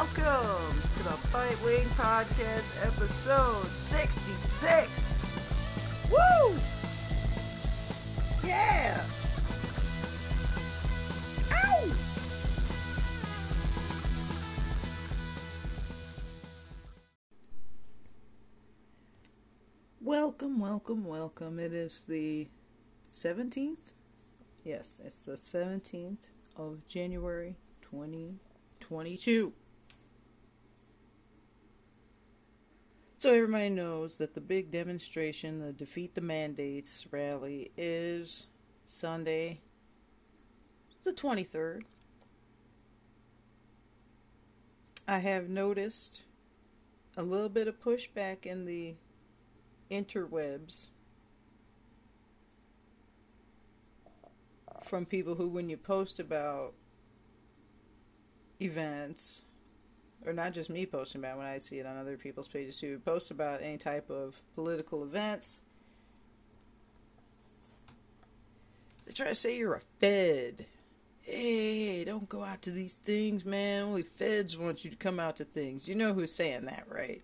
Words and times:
Welcome 0.00 0.80
to 0.96 1.02
the 1.02 1.18
Fightwing 1.28 1.84
Podcast, 1.88 2.86
episode 2.86 3.66
66. 3.66 4.88
Woo! 6.10 6.56
Yeah! 8.42 9.04
Ow! 11.52 11.90
Welcome, 20.00 20.60
welcome, 20.60 21.04
welcome. 21.04 21.58
It 21.58 21.74
is 21.74 22.04
the 22.08 22.48
17th? 23.10 23.92
Yes, 24.64 25.02
it's 25.04 25.18
the 25.18 25.32
17th 25.32 26.30
of 26.56 26.88
January 26.88 27.54
2022. 27.82 29.52
So 33.20 33.34
everybody 33.34 33.68
knows 33.68 34.16
that 34.16 34.32
the 34.32 34.40
big 34.40 34.70
demonstration, 34.70 35.60
the 35.60 35.74
Defeat 35.74 36.14
the 36.14 36.22
Mandates 36.22 37.06
rally, 37.10 37.70
is 37.76 38.46
Sunday, 38.86 39.60
the 41.04 41.12
23rd. 41.12 41.82
I 45.06 45.18
have 45.18 45.50
noticed 45.50 46.22
a 47.14 47.22
little 47.22 47.50
bit 47.50 47.68
of 47.68 47.78
pushback 47.78 48.46
in 48.46 48.64
the 48.64 48.94
interwebs 49.90 50.86
from 54.82 55.04
people 55.04 55.34
who, 55.34 55.46
when 55.46 55.68
you 55.68 55.76
post 55.76 56.18
about 56.18 56.72
events, 58.62 59.44
or 60.26 60.32
not 60.32 60.52
just 60.52 60.70
me 60.70 60.86
posting 60.86 61.20
about 61.20 61.36
it, 61.36 61.38
when 61.38 61.46
I 61.46 61.58
see 61.58 61.78
it 61.78 61.86
on 61.86 61.96
other 61.96 62.16
people's 62.16 62.48
pages 62.48 62.78
too, 62.78 63.00
post 63.04 63.30
about 63.30 63.62
any 63.62 63.78
type 63.78 64.10
of 64.10 64.40
political 64.54 65.02
events, 65.02 65.60
they 69.06 69.12
try 69.12 69.28
to 69.28 69.34
say 69.34 69.56
you're 69.56 69.74
a 69.74 69.80
Fed. 69.98 70.66
Hey, 71.22 72.04
don't 72.04 72.28
go 72.28 72.44
out 72.44 72.62
to 72.62 72.70
these 72.70 72.94
things, 72.94 73.44
man. 73.44 73.84
Only 73.84 74.02
Feds 74.02 74.58
want 74.58 74.84
you 74.84 74.90
to 74.90 74.96
come 74.96 75.20
out 75.20 75.36
to 75.36 75.44
things. 75.44 75.88
You 75.88 75.94
know 75.94 76.12
who's 76.12 76.32
saying 76.32 76.64
that, 76.66 76.84
right? 76.88 77.22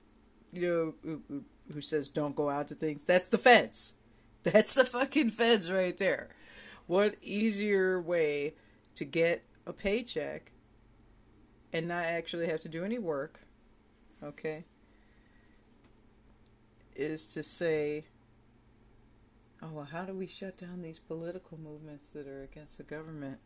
You 0.52 0.61
know 0.62 0.94
who, 1.02 1.22
who, 1.28 1.44
who 1.72 1.80
says 1.80 2.08
don't 2.08 2.36
go 2.36 2.48
out 2.48 2.69
to 2.69 2.74
things? 2.74 3.05
That's 3.05 3.28
the 3.28 3.39
Feds. 3.39 3.94
That's 4.42 4.74
the 4.74 4.84
fucking 4.84 5.30
Feds 5.30 5.72
right 5.72 5.97
there. 5.97 6.28
What 6.86 7.17
easier 7.20 8.00
way 8.00 8.55
to 8.94 9.05
get 9.05 9.42
a 9.67 9.72
paycheck 9.72 10.52
and 11.77 11.88
not 11.88 12.05
actually 12.06 12.46
have 12.46 12.60
to 12.60 12.70
do 12.70 12.84
any 12.84 12.98
work, 12.98 13.41
okay, 14.24 14.64
is 16.94 17.27
to 17.27 17.42
say, 17.42 18.06
oh, 19.62 19.68
well, 19.72 19.84
how 19.84 20.06
do 20.06 20.14
we 20.14 20.27
shut 20.27 20.56
down 20.56 20.80
these 20.80 20.98
political 20.98 21.58
movements 21.58 22.12
that 22.12 22.27
are 22.27 22.42
against 22.42 22.78
the 22.78 22.83
government? 22.83 23.38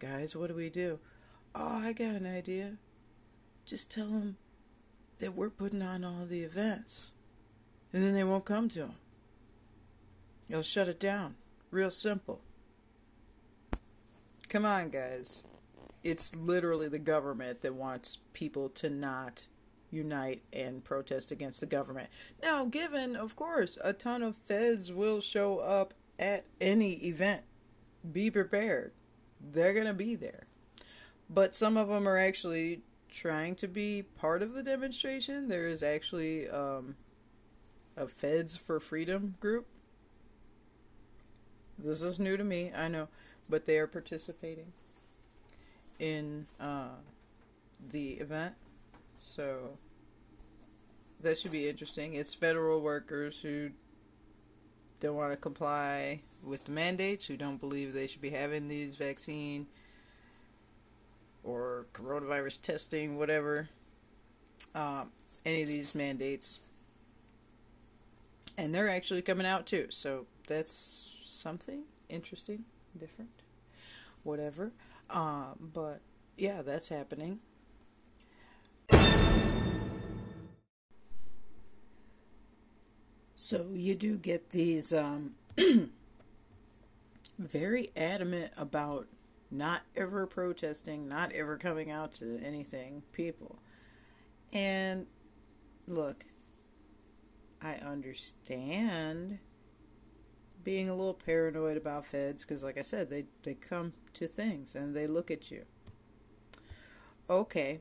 Guys, 0.00 0.34
what 0.34 0.48
do 0.48 0.54
we 0.54 0.68
do? 0.68 0.98
Oh, 1.54 1.78
I 1.78 1.92
got 1.92 2.16
an 2.16 2.26
idea. 2.26 2.72
Just 3.66 3.88
tell 3.88 4.08
them 4.08 4.36
that 5.20 5.36
we're 5.36 5.48
putting 5.48 5.82
on 5.82 6.02
all 6.02 6.26
the 6.26 6.42
events. 6.42 7.12
And 7.92 8.02
then 8.02 8.14
they 8.14 8.24
won't 8.24 8.44
come 8.44 8.68
to 8.70 8.80
them. 8.80 8.94
You'll 10.48 10.62
shut 10.62 10.88
it 10.88 10.98
down. 10.98 11.36
Real 11.70 11.92
simple. 11.92 12.40
Come 14.48 14.64
on, 14.64 14.90
guys 14.90 15.44
it's 16.02 16.34
literally 16.34 16.88
the 16.88 16.98
government 16.98 17.60
that 17.62 17.74
wants 17.74 18.18
people 18.32 18.68
to 18.70 18.88
not 18.88 19.46
unite 19.90 20.42
and 20.52 20.84
protest 20.84 21.30
against 21.30 21.60
the 21.60 21.66
government. 21.66 22.08
Now, 22.42 22.64
given, 22.64 23.16
of 23.16 23.36
course, 23.36 23.76
a 23.82 23.92
ton 23.92 24.22
of 24.22 24.36
feds 24.36 24.92
will 24.92 25.20
show 25.20 25.58
up 25.58 25.94
at 26.18 26.44
any 26.60 26.94
event, 27.06 27.42
be 28.10 28.30
prepared. 28.30 28.92
They're 29.40 29.74
going 29.74 29.86
to 29.86 29.94
be 29.94 30.14
there. 30.14 30.46
But 31.28 31.54
some 31.54 31.76
of 31.76 31.88
them 31.88 32.08
are 32.08 32.18
actually 32.18 32.82
trying 33.08 33.54
to 33.56 33.68
be 33.68 34.02
part 34.02 34.42
of 34.42 34.52
the 34.52 34.62
demonstration. 34.62 35.48
There 35.48 35.68
is 35.68 35.82
actually 35.82 36.48
um, 36.48 36.96
a 37.96 38.06
Feds 38.06 38.56
for 38.56 38.80
Freedom 38.80 39.34
group. 39.40 39.66
This 41.78 42.02
is 42.02 42.20
new 42.20 42.36
to 42.36 42.44
me, 42.44 42.72
I 42.76 42.88
know, 42.88 43.08
but 43.48 43.64
they 43.64 43.78
are 43.78 43.86
participating 43.86 44.72
in 46.00 46.46
uh, 46.58 46.88
the 47.92 48.14
event. 48.14 48.54
So 49.20 49.78
that 51.20 51.38
should 51.38 51.52
be 51.52 51.68
interesting. 51.68 52.14
It's 52.14 52.34
federal 52.34 52.80
workers 52.80 53.40
who 53.42 53.70
don't 54.98 55.14
want 55.14 55.32
to 55.32 55.36
comply 55.36 56.22
with 56.42 56.64
the 56.64 56.72
mandates, 56.72 57.26
who 57.26 57.36
don't 57.36 57.60
believe 57.60 57.92
they 57.92 58.06
should 58.06 58.22
be 58.22 58.30
having 58.30 58.66
these 58.68 58.96
vaccine 58.96 59.66
or 61.44 61.86
coronavirus 61.92 62.62
testing, 62.62 63.16
whatever, 63.16 63.68
um, 64.74 65.10
any 65.44 65.62
of 65.62 65.68
these 65.68 65.94
mandates. 65.94 66.60
And 68.56 68.74
they're 68.74 68.90
actually 68.90 69.22
coming 69.22 69.46
out 69.46 69.66
too. 69.66 69.86
So 69.90 70.26
that's 70.46 71.22
something 71.24 71.84
interesting, 72.08 72.64
different, 72.98 73.30
whatever. 74.22 74.72
Uh, 75.12 75.54
but 75.58 76.00
yeah, 76.36 76.62
that's 76.62 76.88
happening. 76.88 77.40
So 83.34 83.66
you 83.72 83.94
do 83.96 84.16
get 84.16 84.50
these 84.50 84.92
um, 84.92 85.32
very 87.38 87.90
adamant 87.96 88.52
about 88.56 89.08
not 89.50 89.82
ever 89.96 90.26
protesting, 90.26 91.08
not 91.08 91.32
ever 91.32 91.56
coming 91.56 91.90
out 91.90 92.12
to 92.14 92.38
anything 92.44 93.02
people. 93.12 93.58
And 94.52 95.06
look, 95.88 96.24
I 97.62 97.74
understand 97.74 99.38
being 100.62 100.88
a 100.88 100.94
little 100.94 101.14
paranoid 101.14 101.76
about 101.76 102.06
feds 102.06 102.44
because, 102.44 102.62
like 102.62 102.78
I 102.78 102.82
said, 102.82 103.10
they, 103.10 103.24
they 103.42 103.54
come 103.54 103.92
to 104.14 104.26
things 104.26 104.74
and 104.74 104.94
they 104.94 105.06
look 105.06 105.30
at 105.30 105.50
you. 105.50 105.64
Okay. 107.28 107.80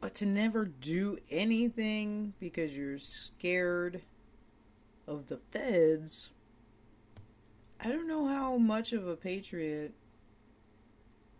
But 0.00 0.14
to 0.16 0.26
never 0.26 0.64
do 0.64 1.18
anything 1.30 2.32
because 2.40 2.76
you're 2.76 2.98
scared 2.98 4.02
of 5.06 5.26
the 5.26 5.38
feds, 5.50 6.30
I 7.82 7.88
don't 7.88 8.08
know 8.08 8.26
how 8.26 8.56
much 8.56 8.92
of 8.92 9.06
a 9.06 9.16
patriot 9.16 9.92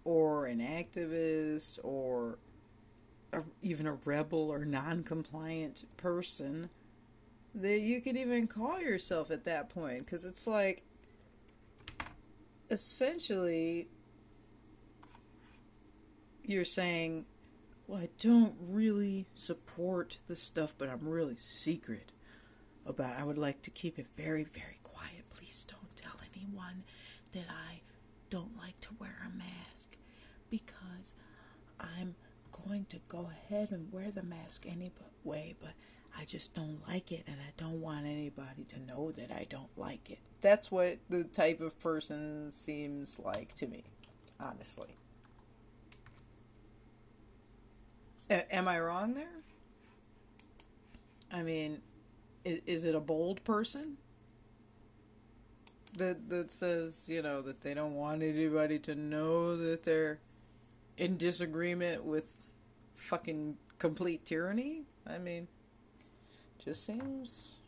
or 0.05 0.47
an 0.47 0.61
activist 0.61 1.79
or 1.83 2.39
a, 3.33 3.43
even 3.63 3.87
a 3.87 3.95
rebel 4.05 4.51
or 4.51 4.65
non 4.65 5.05
compliant 5.05 5.85
person 5.97 6.71
that 7.55 7.81
you 7.81 8.01
could 8.01 8.17
even 8.17 8.47
call 8.47 8.81
yourself 8.81 9.31
at 9.31 9.45
that 9.45 9.69
point 9.69 10.05
because 10.05 10.25
it's 10.25 10.47
like 10.47 10.85
essentially 12.71 13.89
you're 16.45 16.65
saying 16.65 17.25
well 17.87 18.01
i 18.01 18.09
don't 18.19 18.55
really 18.61 19.27
support 19.35 20.19
the 20.29 20.37
stuff 20.37 20.73
but 20.79 20.89
i'm 20.89 21.07
really 21.09 21.37
secret 21.37 22.13
about 22.87 23.17
i 23.19 23.25
would 23.25 23.39
like 23.39 23.61
to 23.63 23.71
keep 23.71 23.99
it 23.99 24.07
very 24.17 24.45
very 24.45 24.79
quiet. 24.83 25.25
Please 25.31 25.65
don't 25.69 25.97
tell 25.97 26.19
anyone 26.35 26.85
that 27.33 27.47
i 27.49 27.81
don't 28.31 28.57
like 28.57 28.79
to 28.81 28.89
wear 28.99 29.17
a 29.27 29.37
mask 29.37 29.97
because 30.51 31.15
i'm 31.81 32.15
going 32.67 32.85
to 32.89 32.99
go 33.09 33.31
ahead 33.31 33.71
and 33.71 33.93
wear 33.93 34.11
the 34.11 34.23
mask 34.23 34.67
anyway 34.67 35.55
but 35.61 35.73
I 36.17 36.25
just 36.25 36.55
don't 36.55 36.81
like 36.89 37.13
it 37.13 37.25
and 37.27 37.37
I 37.41 37.53
don't 37.57 37.81
want 37.81 38.07
anybody 38.07 38.65
to 38.71 38.81
know 38.81 39.13
that 39.13 39.31
I 39.31 39.47
don't 39.49 39.77
like 39.77 40.11
it. 40.11 40.19
That's 40.41 40.71
what 40.71 40.99
the 41.09 41.25
type 41.25 41.61
of 41.61 41.79
person 41.79 42.51
seems 42.53 43.19
like 43.19 43.55
to 43.55 43.67
me, 43.67 43.85
honestly. 44.39 44.97
A- 48.29 48.55
am 48.55 48.69
I 48.69 48.81
wrong 48.81 49.15
there? 49.15 49.43
I 51.33 51.43
mean, 51.43 51.81
is, 52.45 52.61
is 52.67 52.85
it 52.85 52.95
a 52.95 53.01
bold 53.01 53.43
person? 53.45 53.97
That 55.97 56.29
that 56.29 56.51
says, 56.53 57.05
you 57.09 57.21
know, 57.21 57.43
that 57.43 57.63
they 57.63 57.75
don't 57.75 57.95
want 57.95 58.23
anybody 58.23 58.79
to 58.81 58.95
know 58.95 59.57
that 59.57 59.83
they're 59.83 60.21
in 60.97 61.17
disagreement 61.17 62.05
with 62.05 62.39
fucking 62.97 63.57
complete 63.79 64.25
tyranny? 64.25 64.83
I 65.07 65.19
mean, 65.19 65.49
just 66.63 66.85
seems. 66.85 67.59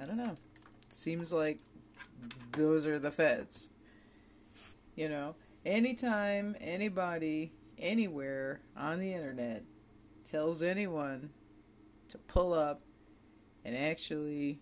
I 0.00 0.04
don't 0.04 0.16
know. 0.16 0.36
Seems 0.90 1.32
like 1.32 1.58
those 2.52 2.86
are 2.86 2.98
the 2.98 3.10
feds. 3.10 3.70
You 4.96 5.08
know, 5.08 5.34
anytime 5.64 6.56
anybody 6.60 7.52
anywhere 7.78 8.60
on 8.76 8.98
the 8.98 9.12
internet 9.12 9.62
tells 10.28 10.62
anyone 10.62 11.30
to 12.08 12.18
pull 12.18 12.52
up 12.52 12.80
and 13.64 13.76
actually 13.76 14.60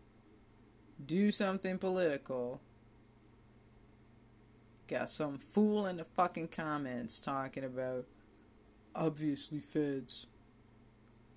do 1.04 1.30
something 1.30 1.78
political, 1.78 2.60
got 4.86 5.08
some 5.10 5.38
fool 5.38 5.86
in 5.86 5.96
the 5.96 6.04
fucking 6.04 6.48
comments 6.48 7.20
talking 7.20 7.64
about 7.64 8.04
obviously 8.94 9.60
feds. 9.60 10.26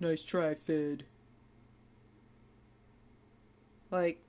Nice 0.00 0.24
try, 0.24 0.54
Fed. 0.54 1.04
Like, 3.90 4.22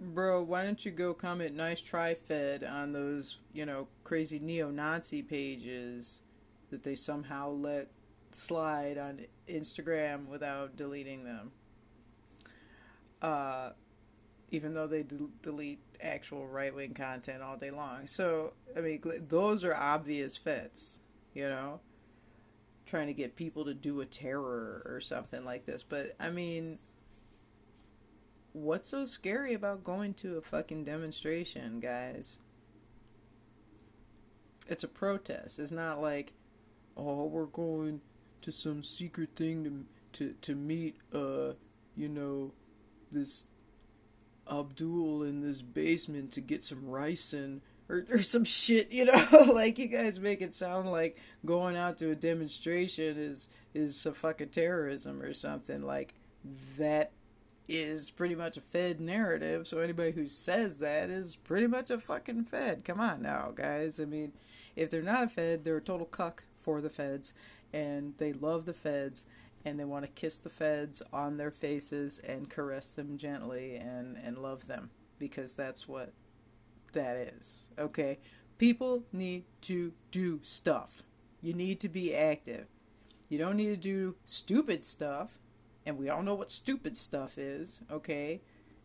bro, 0.00 0.42
why 0.42 0.64
don't 0.64 0.84
you 0.84 0.92
go 0.92 1.12
comment 1.14 1.56
nice 1.56 1.80
try, 1.80 2.14
Fed 2.14 2.62
on 2.62 2.92
those, 2.92 3.38
you 3.52 3.66
know, 3.66 3.88
crazy 4.04 4.38
neo 4.38 4.70
Nazi 4.70 5.22
pages 5.22 6.20
that 6.70 6.84
they 6.84 6.94
somehow 6.94 7.50
let 7.50 7.88
slide 8.30 8.98
on 8.98 9.20
Instagram 9.48 10.28
without 10.28 10.76
deleting 10.76 11.24
them? 11.24 11.50
Uh, 13.20 13.70
even 14.52 14.74
though 14.74 14.86
they 14.86 15.02
de- 15.02 15.30
delete 15.42 15.80
actual 16.00 16.46
right 16.46 16.74
wing 16.74 16.94
content 16.94 17.42
all 17.42 17.56
day 17.56 17.70
long. 17.70 18.06
So, 18.06 18.52
I 18.76 18.80
mean, 18.80 19.02
those 19.28 19.64
are 19.64 19.74
obvious 19.74 20.36
fits, 20.36 21.00
you 21.34 21.48
know? 21.48 21.80
Trying 22.86 23.06
to 23.06 23.14
get 23.14 23.36
people 23.36 23.64
to 23.64 23.74
do 23.74 24.00
a 24.00 24.06
terror 24.06 24.82
or 24.84 25.00
something 25.00 25.44
like 25.44 25.64
this. 25.64 25.82
But, 25.82 26.14
I 26.20 26.30
mean, 26.30 26.78
what's 28.52 28.90
so 28.90 29.04
scary 29.04 29.54
about 29.54 29.84
going 29.84 30.14
to 30.14 30.36
a 30.36 30.42
fucking 30.42 30.84
demonstration, 30.84 31.80
guys? 31.80 32.38
It's 34.68 34.84
a 34.84 34.88
protest. 34.88 35.58
It's 35.58 35.72
not 35.72 36.00
like, 36.00 36.32
oh, 36.96 37.26
we're 37.26 37.46
going 37.46 38.00
to 38.42 38.52
some 38.52 38.82
secret 38.82 39.30
thing 39.36 39.64
to 39.64 39.84
to 40.12 40.34
to 40.42 40.54
meet 40.54 40.96
uh, 41.14 41.52
you 41.96 42.08
know, 42.08 42.52
this 43.10 43.46
Abdul 44.50 45.22
in 45.22 45.40
this 45.40 45.62
basement 45.62 46.32
to 46.32 46.40
get 46.40 46.64
some 46.64 46.86
rice 46.86 47.32
and 47.32 47.60
or, 47.92 48.06
or 48.10 48.18
some 48.18 48.44
shit, 48.44 48.90
you 48.90 49.04
know, 49.04 49.26
like 49.52 49.78
you 49.78 49.86
guys 49.86 50.18
make 50.18 50.40
it 50.40 50.54
sound 50.54 50.90
like 50.90 51.18
going 51.44 51.76
out 51.76 51.98
to 51.98 52.10
a 52.10 52.14
demonstration 52.14 53.18
is 53.18 53.48
is 53.74 53.96
some 53.96 54.14
fucking 54.14 54.48
terrorism 54.48 55.20
or 55.20 55.34
something. 55.34 55.82
Like 55.82 56.14
that 56.78 57.12
is 57.68 58.10
pretty 58.10 58.34
much 58.34 58.56
a 58.56 58.60
Fed 58.60 59.00
narrative. 59.00 59.68
So 59.68 59.78
anybody 59.78 60.12
who 60.12 60.26
says 60.26 60.80
that 60.80 61.10
is 61.10 61.36
pretty 61.36 61.66
much 61.66 61.90
a 61.90 61.98
fucking 61.98 62.44
Fed. 62.44 62.84
Come 62.84 63.00
on 63.00 63.22
now, 63.22 63.52
guys. 63.54 64.00
I 64.00 64.06
mean, 64.06 64.32
if 64.74 64.90
they're 64.90 65.02
not 65.02 65.24
a 65.24 65.28
Fed, 65.28 65.64
they're 65.64 65.76
a 65.76 65.82
total 65.82 66.06
cuck 66.06 66.44
for 66.58 66.80
the 66.80 66.90
Feds, 66.90 67.34
and 67.72 68.14
they 68.18 68.32
love 68.32 68.64
the 68.64 68.72
Feds, 68.72 69.26
and 69.64 69.78
they 69.78 69.84
want 69.84 70.04
to 70.04 70.10
kiss 70.10 70.38
the 70.38 70.50
feds 70.50 71.02
on 71.12 71.36
their 71.36 71.50
faces 71.50 72.18
and 72.18 72.50
caress 72.50 72.90
them 72.90 73.16
gently 73.16 73.76
and, 73.76 74.16
and 74.16 74.38
love 74.38 74.66
them 74.66 74.90
because 75.18 75.54
that's 75.54 75.86
what 75.86 76.12
that 76.92 77.16
is. 77.16 77.66
Okay? 77.78 78.18
People 78.58 79.04
need 79.12 79.44
to 79.62 79.92
do 80.10 80.40
stuff. 80.42 81.02
You 81.40 81.54
need 81.54 81.80
to 81.80 81.88
be 81.88 82.14
active. 82.14 82.66
You 83.28 83.38
don't 83.38 83.56
need 83.56 83.68
to 83.68 83.76
do 83.76 84.16
stupid 84.26 84.84
stuff. 84.84 85.38
And 85.84 85.98
we 85.98 86.08
all 86.08 86.22
know 86.22 86.34
what 86.34 86.50
stupid 86.50 86.96
stuff 86.96 87.38
is, 87.38 87.80
okay? 87.90 88.40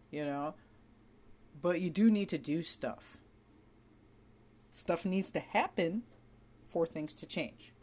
You 0.09 0.25
know? 0.25 0.55
But 1.61 1.79
you 1.79 1.89
do 1.89 2.09
need 2.09 2.29
to 2.29 2.37
do 2.37 2.63
stuff. 2.63 3.17
Stuff 4.71 5.05
needs 5.05 5.29
to 5.31 5.39
happen 5.39 6.03
for 6.63 6.85
things 6.85 7.13
to 7.15 7.25
change 7.25 7.73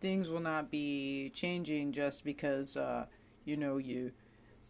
things 0.00 0.30
will 0.30 0.40
not 0.40 0.70
be 0.70 1.30
changing 1.34 1.92
just 1.92 2.24
because 2.24 2.76
uh, 2.76 3.06
you 3.44 3.56
know 3.56 3.76
you 3.76 4.12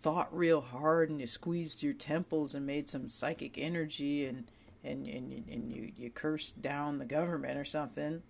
thought 0.00 0.34
real 0.34 0.60
hard 0.60 1.10
and 1.10 1.20
you 1.20 1.26
squeezed 1.26 1.82
your 1.82 1.92
temples 1.92 2.54
and 2.54 2.66
made 2.66 2.88
some 2.88 3.06
psychic 3.06 3.58
energy 3.58 4.24
and 4.24 4.50
and 4.82 5.06
and, 5.06 5.44
and 5.48 5.70
you 5.70 5.92
you 5.96 6.10
cursed 6.10 6.62
down 6.62 6.98
the 6.98 7.04
government 7.04 7.58
or 7.58 7.64
something. 7.64 8.22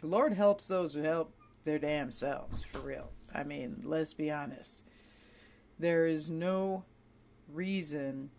The 0.00 0.06
Lord 0.06 0.32
helps 0.32 0.68
those 0.68 0.94
who 0.94 1.02
help 1.02 1.34
their 1.64 1.78
damn 1.78 2.12
selves 2.12 2.62
for 2.64 2.78
real. 2.78 3.10
I 3.34 3.42
mean, 3.42 3.82
let's 3.84 4.14
be 4.14 4.30
honest. 4.30 4.82
There 5.78 6.06
is 6.06 6.30
no 6.30 6.84
reason 7.52 8.30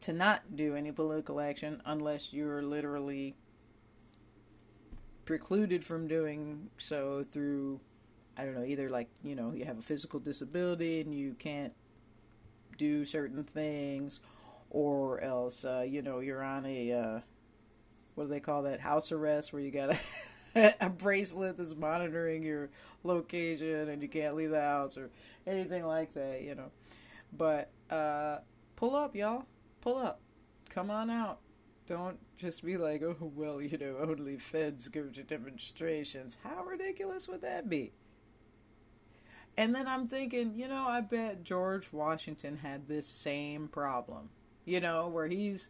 to 0.00 0.12
not 0.12 0.56
do 0.56 0.74
any 0.74 0.92
political 0.92 1.40
action 1.40 1.82
unless 1.84 2.32
you're 2.32 2.62
literally 2.62 3.36
precluded 5.24 5.84
from 5.84 6.08
doing 6.08 6.70
so 6.78 7.22
through 7.22 7.80
I 8.38 8.44
don't 8.44 8.54
know, 8.54 8.64
either 8.64 8.88
like, 8.88 9.08
you 9.24 9.34
know, 9.34 9.52
you 9.52 9.64
have 9.64 9.78
a 9.78 9.82
physical 9.82 10.20
disability 10.20 11.00
and 11.00 11.12
you 11.12 11.34
can't 11.34 11.72
do 12.76 13.04
certain 13.04 13.42
things, 13.42 14.20
or 14.70 15.20
else, 15.20 15.64
uh, 15.64 15.84
you 15.86 16.02
know, 16.02 16.20
you're 16.20 16.42
on 16.42 16.64
a, 16.64 16.92
uh, 16.92 17.20
what 18.14 18.24
do 18.24 18.30
they 18.30 18.38
call 18.38 18.62
that, 18.62 18.78
house 18.78 19.10
arrest, 19.10 19.52
where 19.52 19.60
you 19.60 19.72
got 19.72 19.96
a, 20.54 20.74
a 20.80 20.88
bracelet 20.88 21.56
that's 21.56 21.74
monitoring 21.74 22.44
your 22.44 22.70
location 23.02 23.88
and 23.88 24.00
you 24.02 24.08
can't 24.08 24.36
leave 24.36 24.50
the 24.50 24.60
house, 24.60 24.96
or 24.96 25.10
anything 25.44 25.84
like 25.84 26.14
that, 26.14 26.42
you 26.42 26.54
know. 26.54 26.70
But, 27.36 27.70
uh, 27.90 28.38
pull 28.76 28.94
up, 28.94 29.16
y'all. 29.16 29.46
Pull 29.80 29.96
up. 29.96 30.20
Come 30.70 30.92
on 30.92 31.10
out. 31.10 31.40
Don't 31.86 32.18
just 32.36 32.64
be 32.64 32.76
like, 32.76 33.02
oh, 33.02 33.16
well, 33.34 33.60
you 33.60 33.78
know, 33.78 33.96
only 34.00 34.36
feds 34.36 34.86
go 34.88 35.04
to 35.06 35.22
demonstrations. 35.24 36.38
How 36.44 36.62
ridiculous 36.62 37.26
would 37.26 37.40
that 37.42 37.68
be? 37.68 37.92
And 39.58 39.74
then 39.74 39.86
I'm 39.86 40.06
thinking, 40.06 40.54
you 40.54 40.68
know, 40.68 40.86
I 40.86 41.00
bet 41.00 41.42
George 41.44 41.92
Washington 41.92 42.58
had 42.58 42.88
this 42.88 43.06
same 43.06 43.68
problem, 43.68 44.30
you 44.64 44.80
know, 44.80 45.08
where 45.08 45.26
he's 45.26 45.68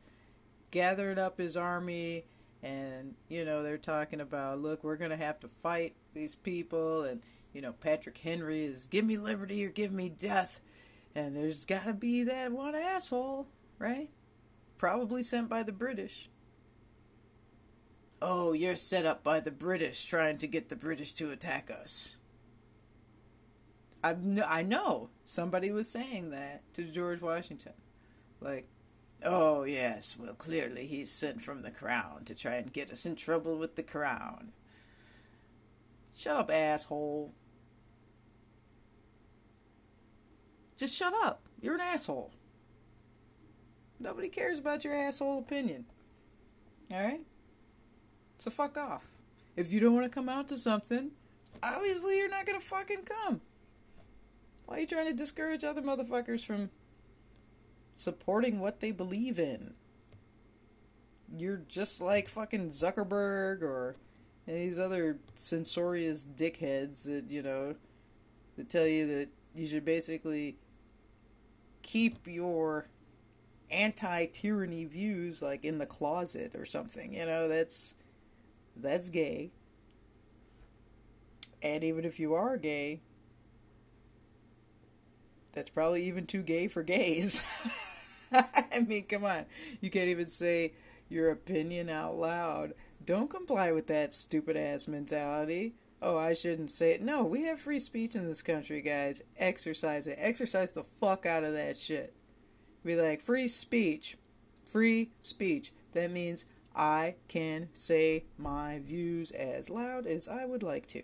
gathered 0.70 1.18
up 1.18 1.38
his 1.38 1.56
army 1.56 2.26
and, 2.62 3.14
you 3.28 3.44
know, 3.44 3.62
they're 3.62 3.78
talking 3.78 4.20
about, 4.20 4.60
look, 4.60 4.84
we're 4.84 4.96
going 4.96 5.10
to 5.10 5.16
have 5.16 5.40
to 5.40 5.48
fight 5.48 5.94
these 6.12 6.34
people. 6.34 7.02
And, 7.04 7.22
you 7.54 7.62
know, 7.62 7.72
Patrick 7.72 8.18
Henry 8.18 8.64
is 8.64 8.86
give 8.86 9.04
me 9.04 9.16
liberty 9.16 9.64
or 9.64 9.70
give 9.70 9.90
me 9.92 10.10
death. 10.10 10.60
And 11.14 11.34
there's 11.34 11.64
got 11.64 11.84
to 11.86 11.94
be 11.94 12.24
that 12.24 12.52
one 12.52 12.74
asshole, 12.74 13.46
right? 13.78 14.10
probably 14.78 15.22
sent 15.22 15.48
by 15.48 15.62
the 15.62 15.72
British. 15.72 16.30
Oh, 18.22 18.52
you're 18.52 18.76
set 18.76 19.04
up 19.04 19.22
by 19.22 19.40
the 19.40 19.50
British 19.50 20.04
trying 20.06 20.38
to 20.38 20.46
get 20.46 20.68
the 20.68 20.76
British 20.76 21.12
to 21.14 21.30
attack 21.30 21.70
us. 21.70 22.16
I 24.02 24.14
know, 24.14 24.44
I 24.44 24.62
know 24.62 25.10
somebody 25.24 25.70
was 25.70 25.88
saying 25.88 26.30
that 26.30 26.62
to 26.74 26.84
George 26.84 27.20
Washington. 27.20 27.72
Like, 28.40 28.68
oh, 29.24 29.64
yes, 29.64 30.16
well, 30.18 30.34
clearly 30.34 30.86
he's 30.86 31.10
sent 31.10 31.42
from 31.42 31.62
the 31.62 31.70
crown 31.70 32.24
to 32.24 32.34
try 32.34 32.54
and 32.54 32.72
get 32.72 32.92
us 32.92 33.06
in 33.06 33.16
trouble 33.16 33.58
with 33.58 33.74
the 33.74 33.82
crown. 33.82 34.52
Shut 36.14 36.36
up, 36.36 36.50
asshole. 36.50 37.32
Just 40.76 40.94
shut 40.94 41.12
up. 41.24 41.42
You're 41.60 41.74
an 41.74 41.80
asshole. 41.80 42.32
Nobody 43.98 44.28
cares 44.28 44.60
about 44.60 44.84
your 44.84 44.94
asshole 44.94 45.40
opinion. 45.40 45.86
Alright? 46.92 47.22
So 48.38 48.50
fuck 48.50 48.78
off. 48.78 49.08
If 49.56 49.72
you 49.72 49.80
don't 49.80 49.94
want 49.94 50.04
to 50.04 50.10
come 50.10 50.28
out 50.28 50.46
to 50.48 50.58
something, 50.58 51.10
obviously 51.62 52.16
you're 52.18 52.28
not 52.28 52.46
gonna 52.46 52.60
fucking 52.60 53.02
come. 53.04 53.40
Why 54.68 54.76
are 54.76 54.80
you 54.80 54.86
trying 54.86 55.06
to 55.06 55.14
discourage 55.14 55.64
other 55.64 55.80
motherfuckers 55.80 56.44
from 56.44 56.68
supporting 57.94 58.60
what 58.60 58.80
they 58.80 58.90
believe 58.90 59.38
in? 59.38 59.72
You're 61.34 61.62
just 61.68 62.02
like 62.02 62.28
fucking 62.28 62.68
Zuckerberg 62.68 63.62
or 63.62 63.96
these 64.46 64.78
other 64.78 65.20
censorious 65.34 66.22
dickheads 66.22 67.04
that, 67.04 67.30
you 67.30 67.42
know, 67.42 67.76
that 68.58 68.68
tell 68.68 68.86
you 68.86 69.06
that 69.06 69.28
you 69.54 69.66
should 69.66 69.86
basically 69.86 70.58
keep 71.80 72.26
your 72.26 72.88
anti-tyranny 73.70 74.84
views 74.84 75.40
like 75.40 75.64
in 75.64 75.78
the 75.78 75.86
closet 75.86 76.54
or 76.54 76.64
something 76.64 77.12
you 77.12 77.26
know 77.26 77.48
that's 77.48 77.94
that's 78.76 79.10
gay 79.10 79.50
and 81.60 81.84
even 81.84 82.06
if 82.06 82.18
you 82.18 82.32
are 82.32 82.56
gay 82.56 82.98
that's 85.58 85.70
probably 85.70 86.04
even 86.04 86.24
too 86.24 86.42
gay 86.42 86.68
for 86.68 86.84
gays. 86.84 87.42
I 88.32 88.80
mean 88.86 89.04
come 89.06 89.24
on. 89.24 89.46
You 89.80 89.90
can't 89.90 90.08
even 90.08 90.28
say 90.28 90.72
your 91.08 91.30
opinion 91.30 91.90
out 91.90 92.16
loud. 92.16 92.74
Don't 93.04 93.28
comply 93.28 93.72
with 93.72 93.88
that 93.88 94.14
stupid 94.14 94.56
ass 94.56 94.86
mentality. 94.86 95.74
Oh 96.00 96.16
i 96.16 96.32
shouldn't 96.32 96.70
say 96.70 96.92
it. 96.92 97.02
No 97.02 97.24
we 97.24 97.42
have 97.42 97.58
free 97.58 97.80
speech 97.80 98.14
in 98.14 98.28
this 98.28 98.40
country 98.40 98.80
guys. 98.80 99.20
Exercise 99.36 100.06
it. 100.06 100.16
Exercise 100.20 100.70
the 100.70 100.84
fuck 100.84 101.26
out 101.26 101.42
of 101.42 101.54
that 101.54 101.76
shit. 101.76 102.14
Be 102.84 102.94
like, 102.94 103.20
free 103.20 103.48
speech. 103.48 104.16
Free 104.64 105.10
speech. 105.22 105.72
That 105.92 106.12
means 106.12 106.44
I 106.76 107.16
can 107.26 107.68
say 107.74 108.26
my 108.36 108.78
views 108.78 109.32
as 109.32 109.70
loud 109.70 110.06
as 110.06 110.28
I 110.28 110.44
would 110.44 110.62
like 110.62 110.86
to. 110.88 111.02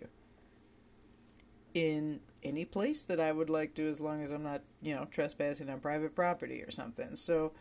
In 1.73 2.21
any 2.45 2.63
place 2.63 3.03
that 3.03 3.19
I 3.19 3.31
would 3.31 3.49
like 3.49 3.73
to, 3.75 3.89
as 3.89 3.99
long 3.99 4.21
as 4.21 4.31
I'm 4.31 4.43
not, 4.43 4.61
you 4.81 4.95
know, 4.95 5.05
trespassing 5.05 5.69
on 5.69 5.79
private 5.79 6.15
property 6.15 6.61
or 6.61 6.71
something. 6.71 7.15
So, 7.15 7.51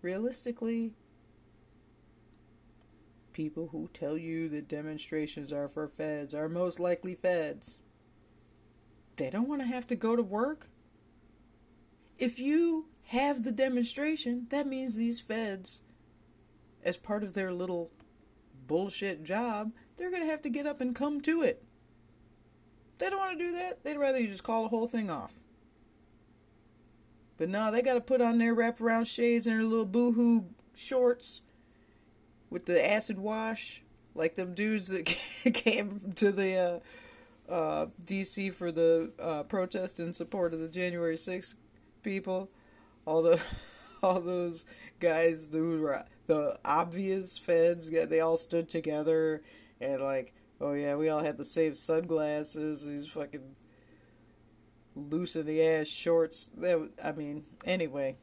realistically, 0.00 0.94
people 3.32 3.68
who 3.68 3.90
tell 3.92 4.16
you 4.16 4.48
that 4.48 4.68
demonstrations 4.68 5.52
are 5.52 5.68
for 5.68 5.86
feds 5.86 6.34
are 6.34 6.48
most 6.48 6.80
likely 6.80 7.14
feds. 7.14 7.78
They 9.16 9.30
don't 9.30 9.48
want 9.48 9.60
to 9.60 9.68
have 9.68 9.86
to 9.88 9.96
go 9.96 10.16
to 10.16 10.22
work. 10.22 10.68
If 12.18 12.38
you 12.38 12.86
have 13.06 13.44
the 13.44 13.52
demonstration, 13.52 14.46
that 14.48 14.66
means 14.66 14.96
these 14.96 15.20
feds, 15.20 15.82
as 16.82 16.96
part 16.96 17.22
of 17.22 17.34
their 17.34 17.52
little 17.52 17.90
bullshit 18.66 19.22
job, 19.24 19.72
they're 19.96 20.10
going 20.10 20.22
to 20.22 20.30
have 20.30 20.42
to 20.42 20.50
get 20.50 20.66
up 20.66 20.80
and 20.80 20.94
come 20.94 21.20
to 21.20 21.42
it. 21.42 21.62
They 22.98 23.10
don't 23.10 23.18
want 23.18 23.38
to 23.38 23.44
do 23.44 23.52
that. 23.52 23.82
They'd 23.82 23.96
rather 23.96 24.18
you 24.18 24.28
just 24.28 24.44
call 24.44 24.62
the 24.62 24.68
whole 24.68 24.86
thing 24.86 25.10
off. 25.10 25.32
But 27.36 27.48
no, 27.48 27.72
they 27.72 27.82
got 27.82 27.94
to 27.94 28.00
put 28.00 28.20
on 28.20 28.38
their 28.38 28.54
wraparound 28.54 29.12
shades 29.12 29.46
and 29.46 29.56
their 29.56 29.64
little 29.64 29.84
boohoo 29.84 30.44
shorts 30.74 31.42
with 32.50 32.66
the 32.66 32.90
acid 32.90 33.18
wash, 33.18 33.82
like 34.14 34.34
them 34.36 34.54
dudes 34.54 34.88
that 34.88 35.04
came 35.54 36.12
to 36.14 36.30
the 36.30 36.82
uh, 37.48 37.52
uh, 37.52 37.86
DC 38.04 38.52
for 38.52 38.70
the 38.70 39.10
uh, 39.18 39.42
protest 39.44 39.98
in 39.98 40.12
support 40.12 40.54
of 40.54 40.60
the 40.60 40.68
January 40.68 41.16
6th 41.16 41.54
people. 42.02 42.48
All 43.06 43.22
the 43.22 43.40
all 44.02 44.20
those 44.20 44.64
guys 45.00 45.48
who 45.50 45.80
were 45.80 46.04
the 46.26 46.58
obvious 46.64 47.38
feds, 47.38 47.90
yeah, 47.90 48.04
they 48.04 48.20
all 48.20 48.36
stood 48.36 48.68
together 48.68 49.42
and 49.80 50.00
like, 50.00 50.32
oh 50.62 50.72
yeah, 50.72 50.94
we 50.94 51.08
all 51.08 51.22
had 51.22 51.36
the 51.36 51.44
same 51.44 51.74
sunglasses. 51.74 52.84
These 52.84 53.08
fucking 53.08 53.56
loose 54.94 55.36
in 55.36 55.46
the 55.46 55.62
ass 55.62 55.88
shorts. 55.88 56.50
That 56.56 56.90
I 57.02 57.12
mean, 57.12 57.44
anyway. 57.64 58.16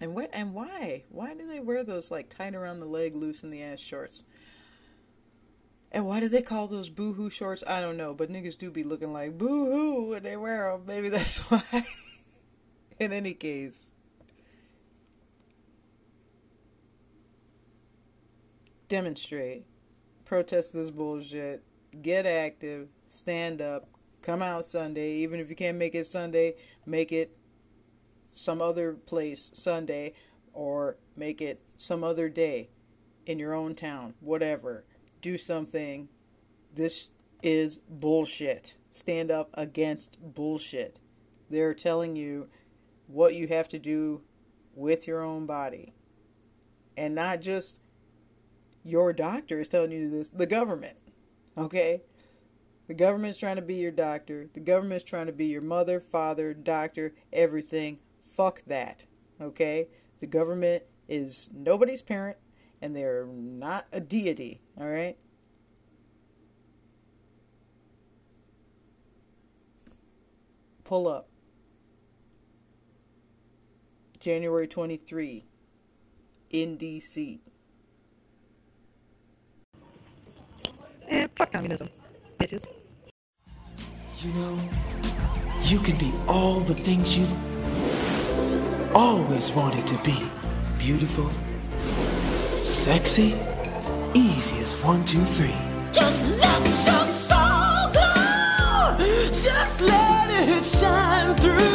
And 0.00 0.14
what 0.14 0.30
and 0.32 0.54
why? 0.54 1.04
Why 1.08 1.34
do 1.34 1.46
they 1.46 1.60
wear 1.60 1.84
those 1.84 2.10
like 2.10 2.28
tight 2.28 2.54
around 2.54 2.80
the 2.80 2.86
leg, 2.86 3.14
loose 3.14 3.42
in 3.42 3.50
the 3.50 3.62
ass 3.62 3.80
shorts? 3.80 4.24
And 5.92 6.06
why 6.06 6.18
do 6.18 6.28
they 6.28 6.42
call 6.42 6.66
those 6.66 6.90
boohoo 6.90 7.30
shorts? 7.30 7.62
I 7.66 7.80
don't 7.80 7.96
know, 7.96 8.14
but 8.14 8.30
niggas 8.30 8.58
do 8.58 8.70
be 8.70 8.82
looking 8.82 9.12
like 9.12 9.38
boohoo 9.38 10.10
when 10.10 10.24
they 10.24 10.36
wear 10.36 10.72
them. 10.72 10.82
Maybe 10.86 11.08
that's 11.10 11.38
why. 11.50 11.86
In 12.98 13.12
any 13.12 13.34
case, 13.34 13.90
demonstrate, 18.88 19.66
protest 20.24 20.72
this 20.72 20.90
bullshit, 20.90 21.62
get 22.02 22.26
active, 22.26 22.88
stand 23.08 23.60
up, 23.60 23.88
come 24.22 24.42
out 24.42 24.64
Sunday. 24.64 25.16
Even 25.16 25.40
if 25.40 25.50
you 25.50 25.56
can't 25.56 25.78
make 25.78 25.94
it 25.94 26.06
Sunday, 26.06 26.54
make 26.86 27.12
it 27.12 27.36
some 28.30 28.60
other 28.60 28.94
place 28.94 29.50
Sunday 29.54 30.14
or 30.52 30.96
make 31.16 31.40
it 31.40 31.60
some 31.76 32.02
other 32.02 32.28
day 32.28 32.70
in 33.26 33.38
your 33.38 33.54
own 33.54 33.74
town, 33.74 34.14
whatever. 34.20 34.84
Do 35.20 35.38
something. 35.38 36.08
This 36.74 37.10
is 37.42 37.78
bullshit. 37.88 38.76
Stand 38.90 39.30
up 39.30 39.50
against 39.54 40.18
bullshit. 40.20 40.98
They're 41.50 41.74
telling 41.74 42.16
you 42.16 42.48
what 43.06 43.34
you 43.34 43.48
have 43.48 43.68
to 43.68 43.78
do 43.78 44.22
with 44.74 45.06
your 45.06 45.22
own 45.22 45.46
body. 45.46 45.94
And 46.96 47.14
not 47.14 47.40
just 47.40 47.80
your 48.84 49.12
doctor 49.12 49.60
is 49.60 49.68
telling 49.68 49.90
you 49.90 50.10
this, 50.10 50.28
the 50.28 50.46
government. 50.46 50.98
Okay? 51.56 52.02
The 52.86 52.94
government's 52.94 53.38
trying 53.38 53.56
to 53.56 53.62
be 53.62 53.76
your 53.76 53.90
doctor. 53.90 54.48
The 54.52 54.60
government's 54.60 55.04
trying 55.04 55.26
to 55.26 55.32
be 55.32 55.46
your 55.46 55.62
mother, 55.62 55.98
father, 56.00 56.52
doctor, 56.52 57.14
everything. 57.32 58.00
Fuck 58.22 58.62
that. 58.66 59.04
Okay? 59.40 59.88
The 60.20 60.26
government 60.26 60.84
is 61.08 61.48
nobody's 61.52 62.02
parent 62.02 62.36
and 62.82 62.94
they're 62.94 63.26
not 63.26 63.86
a 63.92 64.00
deity. 64.00 64.60
All 64.78 64.86
right? 64.86 65.16
Pull 70.84 71.08
up. 71.08 71.28
January 74.20 74.66
23 74.66 75.44
in 76.50 76.78
DC. 76.78 77.40
And 81.08 81.30
fuck 81.36 81.52
communism, 81.52 81.88
bitches. 82.38 82.64
You 84.22 84.32
know, 84.34 84.58
you 85.62 85.78
can 85.80 85.96
be 85.98 86.12
all 86.26 86.60
the 86.60 86.74
things 86.74 87.18
you've 87.18 88.96
always 88.96 89.50
wanted 89.52 89.86
to 89.86 89.98
be. 90.02 90.16
Beautiful, 90.78 91.30
sexy, 92.62 93.34
easy 94.14 94.58
as 94.58 94.76
one, 94.82 95.04
two, 95.04 95.20
three. 95.36 95.54
Just 95.92 96.38
let 96.40 96.60
your 96.86 97.06
soul 97.06 97.92
glow. 97.92 98.96
Just 99.28 99.80
let 99.80 100.30
it 100.48 100.64
shine 100.64 101.36
through. 101.36 101.73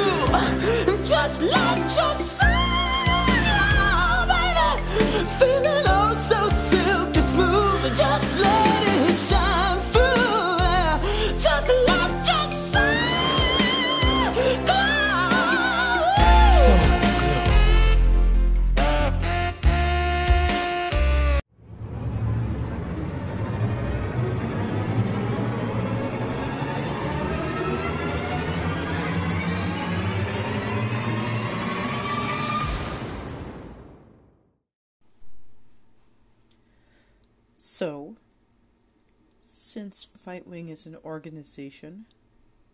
Since 39.89 40.07
Fightwing 40.23 40.69
is 40.69 40.85
an 40.85 40.97
organization 41.03 42.05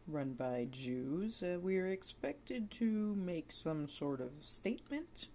run 0.05 0.33
by 0.33 0.67
Jews, 0.69 1.41
uh, 1.41 1.59
we 1.61 1.77
are 1.77 1.87
expected 1.87 2.69
to 2.71 3.15
make 3.15 3.53
some 3.53 3.87
sort 3.87 4.19
of 4.19 4.31
statement 4.45 5.29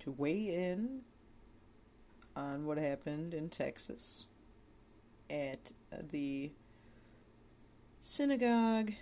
to 0.00 0.10
weigh 0.10 0.70
in 0.70 1.00
on 2.36 2.66
what 2.66 2.76
happened 2.76 3.32
in 3.32 3.48
Texas 3.48 4.26
at 5.30 5.72
uh, 5.90 6.02
the 6.10 6.52
synagogue. 8.02 8.92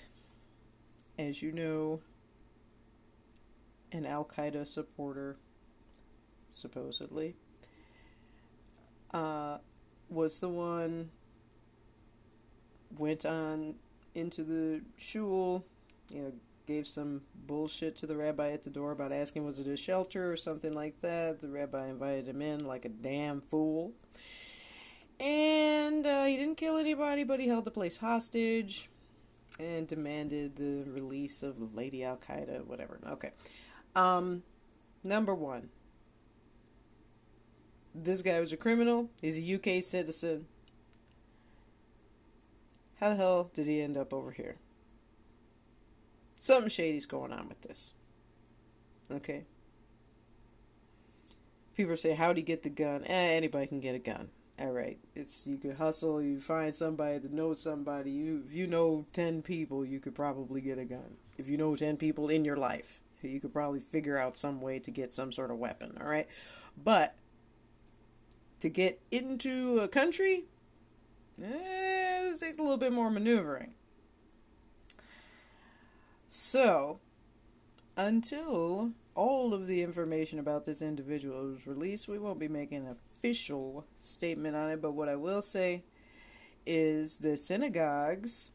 As 1.19 1.43
you 1.43 1.51
know, 1.51 2.03
an 3.91 4.07
Al 4.07 4.25
Qaeda 4.25 4.65
supporter, 4.65 5.39
supposedly, 6.53 7.35
uh, 9.13 9.59
was 10.09 10.39
the 10.39 10.49
one 10.49 11.11
went 12.99 13.27
on 13.27 13.75
into 14.15 14.43
the 14.45 14.81
shul, 14.97 15.65
you 16.11 16.23
know, 16.23 16.33
gave 16.67 16.87
some 16.87 17.23
bullshit 17.47 17.97
to 17.97 18.07
the 18.07 18.17
rabbi 18.17 18.51
at 18.51 18.65
the 18.65 18.71
door 18.71 18.91
about 18.91 19.13
asking 19.13 19.45
was 19.45 19.59
it 19.59 19.67
a 19.69 19.77
shelter 19.77 20.31
or 20.31 20.37
something 20.37 20.73
like 20.73 21.01
that. 21.01 21.41
The 21.41 21.49
rabbi 21.49 21.89
invited 21.89 22.27
him 22.27 22.43
in 22.43 22.67
like 22.67 22.85
a 22.85 22.89
damn 22.89 23.41
fool. 23.41 23.93
And 25.19 26.07
uh, 26.07 26.25
he 26.25 26.37
didn't 26.37 26.57
kill 26.57 26.77
anybody, 26.77 27.25
but 27.25 27.41
he 27.41 27.49
held 27.49 27.65
the 27.65 27.71
place 27.71 27.97
hostage 27.97 28.91
and 29.59 29.87
demanded 29.87 30.57
the 30.57 30.85
release 30.91 31.43
of 31.43 31.75
Lady 31.75 32.05
Al 32.05 32.17
Qaeda, 32.17 32.67
whatever. 32.67 32.99
Okay. 33.13 33.31
Um, 33.95 34.43
number 35.03 35.35
one, 35.35 35.71
this 38.05 38.23
guy 38.23 38.41
was 38.41 38.53
a 38.53 38.57
criminal. 38.57 39.11
He's 39.21 39.39
a 39.39 39.55
UK 39.55 39.83
citizen. 39.83 40.47
How 43.01 43.11
the 43.11 43.17
hell 43.17 43.51
did 43.53 43.67
he 43.67 43.81
end 43.81 43.97
up 43.97 44.13
over 44.13 44.31
here? 44.31 44.57
Something 46.39 46.71
shady's 46.71 47.07
going 47.07 47.33
on 47.33 47.49
with 47.49 47.61
this. 47.63 47.93
Okay. 49.11 49.45
People 51.75 51.97
say, 51.97 52.15
"How'd 52.15 52.37
he 52.37 52.43
get 52.43 52.63
the 52.63 52.71
gun?" 52.71 53.05
Eh, 53.05 53.37
anybody 53.37 53.67
can 53.67 53.81
get 53.81 53.95
a 53.95 53.99
gun. 53.99 54.31
All 54.59 54.71
right, 54.71 54.99
it's 55.15 55.47
you 55.47 55.59
can 55.59 55.77
hustle. 55.77 56.23
You 56.23 56.41
find 56.41 56.75
somebody 56.75 57.19
that 57.19 57.33
knows 57.33 57.61
somebody. 57.61 58.11
You 58.11 58.43
if 58.47 58.55
you 58.55 58.67
know 58.67 59.05
ten 59.13 59.43
people, 59.43 59.85
you 59.85 60.01
could 60.01 60.15
probably 60.15 60.63
get 60.63 60.79
a 60.79 60.85
gun. 60.85 61.17
If 61.37 61.49
you 61.49 61.59
know 61.59 61.77
ten 61.77 61.99
people 61.99 62.31
in 62.31 62.45
your 62.45 62.57
life, 62.57 63.03
you 63.21 63.39
could 63.41 63.53
probably 63.53 63.81
figure 63.81 64.17
out 64.17 64.39
some 64.39 64.61
way 64.63 64.79
to 64.79 64.91
get 64.91 65.13
some 65.13 65.33
sort 65.33 65.51
of 65.51 65.59
weapon. 65.59 65.99
All 66.01 66.09
right, 66.09 66.27
but 66.83 67.15
to 68.61 68.69
get 68.69 69.01
into 69.11 69.81
a 69.81 69.89
country, 69.89 70.45
eh, 71.43 72.31
it 72.33 72.41
takes 72.41 72.59
a 72.59 72.63
little 72.63 72.77
bit 72.77 72.93
more 72.93 73.11
maneuvering. 73.11 73.75
So, 76.29 77.01
until 77.97 78.93
all 79.15 79.55
of 79.55 79.67
the 79.67 79.83
information 79.83 80.39
about 80.39 80.65
this 80.65 80.83
individual 80.83 81.55
is 81.55 81.67
released, 81.67 82.09
we 82.09 82.19
won't 82.19 82.39
be 82.39 82.49
making 82.49 82.87
an 82.87 82.97
official 83.19 83.87
statement 84.01 84.55
on 84.55 84.71
it. 84.71 84.83
But 84.83 84.93
what 84.93 85.09
I 85.09 85.17
will 85.17 85.43
say 85.43 85.85
is 86.67 87.19
the 87.19 87.37
synagogues 87.37 88.51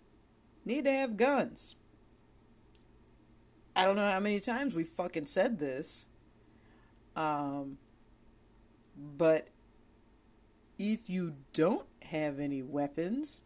need 0.66 0.84
to 0.84 0.92
have 0.92 1.18
guns. 1.18 1.76
I 3.76 3.86
don't 3.86 3.96
know 3.96 4.10
how 4.10 4.20
many 4.20 4.40
times 4.40 4.76
we 4.76 4.84
fucking 4.84 5.26
said 5.26 5.58
this. 5.58 6.06
Um, 7.16 7.78
but 9.18 9.48
if 10.82 11.12
you 11.12 11.36
don't 11.54 11.86
have 12.06 12.40
any 12.40 12.64
weapons, 12.64 13.42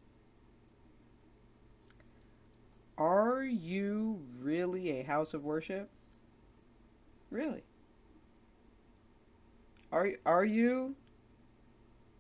are 2.97 3.43
you 3.43 4.21
really 4.39 5.01
a 5.01 5.03
house 5.03 5.33
of 5.33 5.43
worship? 5.43 5.89
Really? 7.29 7.63
Are 9.91 10.11
are 10.25 10.45
you 10.45 10.95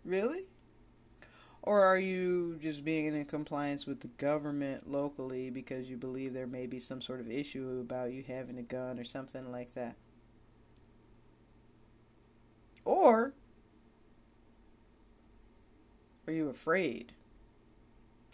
really? 0.03 0.47
Or 1.63 1.83
are 1.85 1.97
you 1.97 2.57
just 2.61 2.83
being 2.83 3.07
in 3.07 3.25
compliance 3.25 3.87
with 3.87 4.01
the 4.01 4.07
government 4.07 4.91
locally 4.91 5.49
because 5.49 5.89
you 5.89 5.95
believe 5.97 6.33
there 6.33 6.45
may 6.45 6.67
be 6.67 6.79
some 6.79 7.01
sort 7.01 7.21
of 7.21 7.31
issue 7.31 7.79
about 7.81 8.11
you 8.11 8.23
having 8.27 8.57
a 8.59 8.63
gun 8.63 8.99
or 8.99 9.05
something 9.05 9.49
like 9.49 9.73
that? 9.75 9.95
Or 12.83 13.33
are 16.27 16.33
you 16.33 16.49
afraid? 16.49 17.13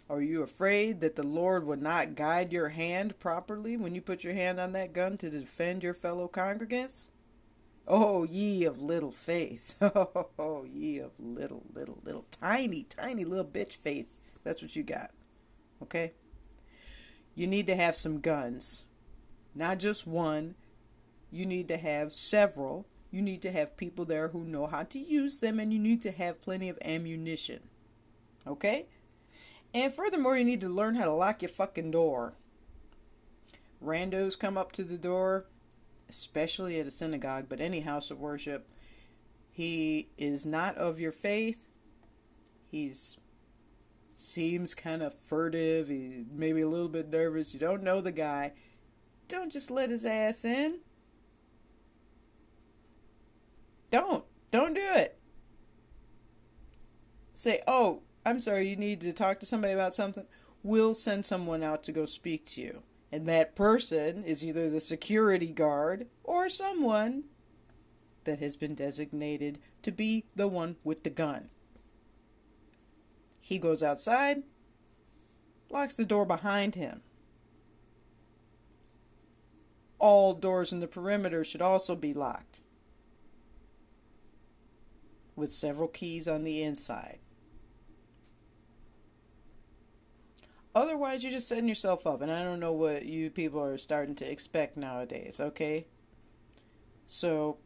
Are 0.08 0.20
you 0.20 0.42
afraid 0.42 1.00
that 1.00 1.16
the 1.16 1.26
Lord 1.26 1.66
would 1.66 1.80
not 1.80 2.14
guide 2.14 2.52
your 2.52 2.70
hand 2.70 3.18
properly 3.18 3.76
when 3.76 3.94
you 3.94 4.02
put 4.02 4.24
your 4.24 4.34
hand 4.34 4.60
on 4.60 4.72
that 4.72 4.92
gun 4.92 5.16
to 5.18 5.30
defend 5.30 5.82
your 5.82 5.94
fellow 5.94 6.28
congregants? 6.28 7.08
Oh, 7.88 8.24
ye 8.24 8.64
of 8.64 8.80
little 8.80 9.10
faith. 9.10 9.74
Oh, 10.38 10.64
ye 10.64 10.98
of 10.98 11.12
little, 11.18 11.62
little, 11.72 11.98
little, 12.04 12.26
tiny, 12.40 12.84
tiny 12.84 13.24
little 13.24 13.44
bitch 13.44 13.76
faith. 13.76 14.18
That's 14.44 14.60
what 14.62 14.76
you 14.76 14.82
got. 14.82 15.10
Okay? 15.82 16.12
You 17.34 17.46
need 17.46 17.66
to 17.68 17.76
have 17.76 17.96
some 17.96 18.20
guns. 18.20 18.84
Not 19.54 19.78
just 19.78 20.06
one. 20.06 20.54
You 21.30 21.46
need 21.46 21.68
to 21.68 21.76
have 21.76 22.12
several. 22.12 22.86
You 23.10 23.22
need 23.22 23.42
to 23.42 23.52
have 23.52 23.76
people 23.76 24.04
there 24.04 24.28
who 24.28 24.44
know 24.44 24.66
how 24.66 24.82
to 24.84 24.98
use 24.98 25.38
them, 25.38 25.58
and 25.58 25.72
you 25.72 25.78
need 25.78 26.02
to 26.02 26.10
have 26.10 26.42
plenty 26.42 26.68
of 26.68 26.78
ammunition. 26.84 27.60
Okay? 28.46 28.86
And 29.74 29.92
furthermore, 29.92 30.36
you 30.36 30.44
need 30.44 30.60
to 30.60 30.68
learn 30.68 30.96
how 30.96 31.04
to 31.04 31.12
lock 31.12 31.42
your 31.42 31.48
fucking 31.48 31.90
door. 31.90 32.34
Randos 33.82 34.38
come 34.38 34.56
up 34.56 34.72
to 34.72 34.84
the 34.84 34.98
door 34.98 35.46
especially 36.12 36.78
at 36.78 36.86
a 36.86 36.90
synagogue, 36.90 37.46
but 37.48 37.60
any 37.60 37.80
house 37.80 38.10
of 38.10 38.20
worship, 38.20 38.68
he 39.50 40.08
is 40.18 40.44
not 40.44 40.76
of 40.76 41.00
your 41.00 41.10
faith. 41.10 41.66
He's 42.70 43.16
seems 44.14 44.74
kind 44.74 45.02
of 45.02 45.14
furtive. 45.14 45.88
He 45.88 46.24
maybe 46.30 46.60
a 46.60 46.68
little 46.68 46.88
bit 46.88 47.08
nervous. 47.08 47.54
You 47.54 47.60
don't 47.60 47.82
know 47.82 48.02
the 48.02 48.12
guy. 48.12 48.52
Don't 49.26 49.50
just 49.50 49.70
let 49.70 49.88
his 49.88 50.04
ass 50.04 50.44
in. 50.44 50.80
Don't. 53.90 54.24
Don't 54.50 54.74
do 54.74 54.82
it. 54.82 55.18
Say, 57.32 57.62
"Oh, 57.66 58.02
I'm 58.24 58.38
sorry, 58.38 58.68
you 58.68 58.76
need 58.76 59.00
to 59.02 59.12
talk 59.12 59.40
to 59.40 59.46
somebody 59.46 59.72
about 59.72 59.94
something." 59.94 60.26
We'll 60.62 60.94
send 60.94 61.24
someone 61.26 61.62
out 61.62 61.82
to 61.84 61.92
go 61.92 62.06
speak 62.06 62.46
to 62.50 62.60
you. 62.60 62.82
And 63.10 63.26
that 63.26 63.56
person 63.56 64.24
is 64.24 64.44
either 64.44 64.70
the 64.70 64.80
security 64.80 65.48
guard 65.48 66.06
or 66.24 66.48
someone 66.48 67.24
that 68.24 68.38
has 68.38 68.56
been 68.56 68.74
designated 68.74 69.58
to 69.82 69.90
be 69.90 70.24
the 70.34 70.48
one 70.48 70.76
with 70.84 71.02
the 71.02 71.10
gun. 71.10 71.50
He 73.40 73.58
goes 73.58 73.82
outside, 73.82 74.44
locks 75.68 75.94
the 75.94 76.04
door 76.04 76.24
behind 76.24 76.76
him. 76.76 77.02
All 79.98 80.32
doors 80.32 80.72
in 80.72 80.80
the 80.80 80.86
perimeter 80.86 81.44
should 81.44 81.60
also 81.60 81.96
be 81.96 82.14
locked, 82.14 82.60
with 85.34 85.52
several 85.52 85.88
keys 85.88 86.28
on 86.28 86.44
the 86.44 86.62
inside. 86.62 87.18
Otherwise, 90.74 91.22
you're 91.22 91.32
just 91.32 91.48
setting 91.48 91.68
yourself 91.68 92.06
up, 92.06 92.22
and 92.22 92.32
I 92.32 92.42
don't 92.42 92.60
know 92.60 92.72
what 92.72 93.04
you 93.04 93.30
people 93.30 93.62
are 93.62 93.76
starting 93.76 94.14
to 94.16 94.30
expect 94.30 94.76
nowadays, 94.76 95.38
okay? 95.38 95.86
So, 97.06 97.58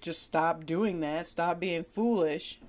just 0.00 0.22
stop 0.22 0.64
doing 0.64 1.00
that, 1.00 1.26
stop 1.26 1.58
being 1.58 1.82
foolish, 1.82 2.60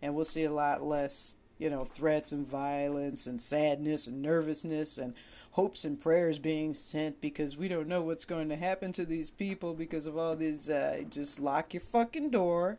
and 0.00 0.14
we'll 0.14 0.24
see 0.24 0.44
a 0.44 0.52
lot 0.52 0.82
less, 0.82 1.36
you 1.58 1.68
know, 1.68 1.84
threats 1.84 2.32
and 2.32 2.48
violence 2.48 3.26
and 3.26 3.42
sadness 3.42 4.06
and 4.06 4.22
nervousness 4.22 4.96
and 4.96 5.12
hopes 5.50 5.84
and 5.84 6.00
prayers 6.00 6.38
being 6.38 6.72
sent 6.72 7.20
because 7.20 7.58
we 7.58 7.68
don't 7.68 7.88
know 7.88 8.02
what's 8.02 8.24
going 8.24 8.48
to 8.48 8.56
happen 8.56 8.92
to 8.92 9.04
these 9.04 9.30
people 9.30 9.74
because 9.74 10.06
of 10.06 10.16
all 10.16 10.34
these. 10.34 10.70
Uh, 10.70 11.02
just 11.10 11.38
lock 11.38 11.74
your 11.74 11.80
fucking 11.82 12.30
door, 12.30 12.78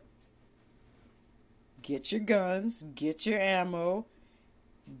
get 1.82 2.10
your 2.10 2.20
guns, 2.20 2.84
get 2.94 3.26
your 3.26 3.38
ammo 3.38 4.06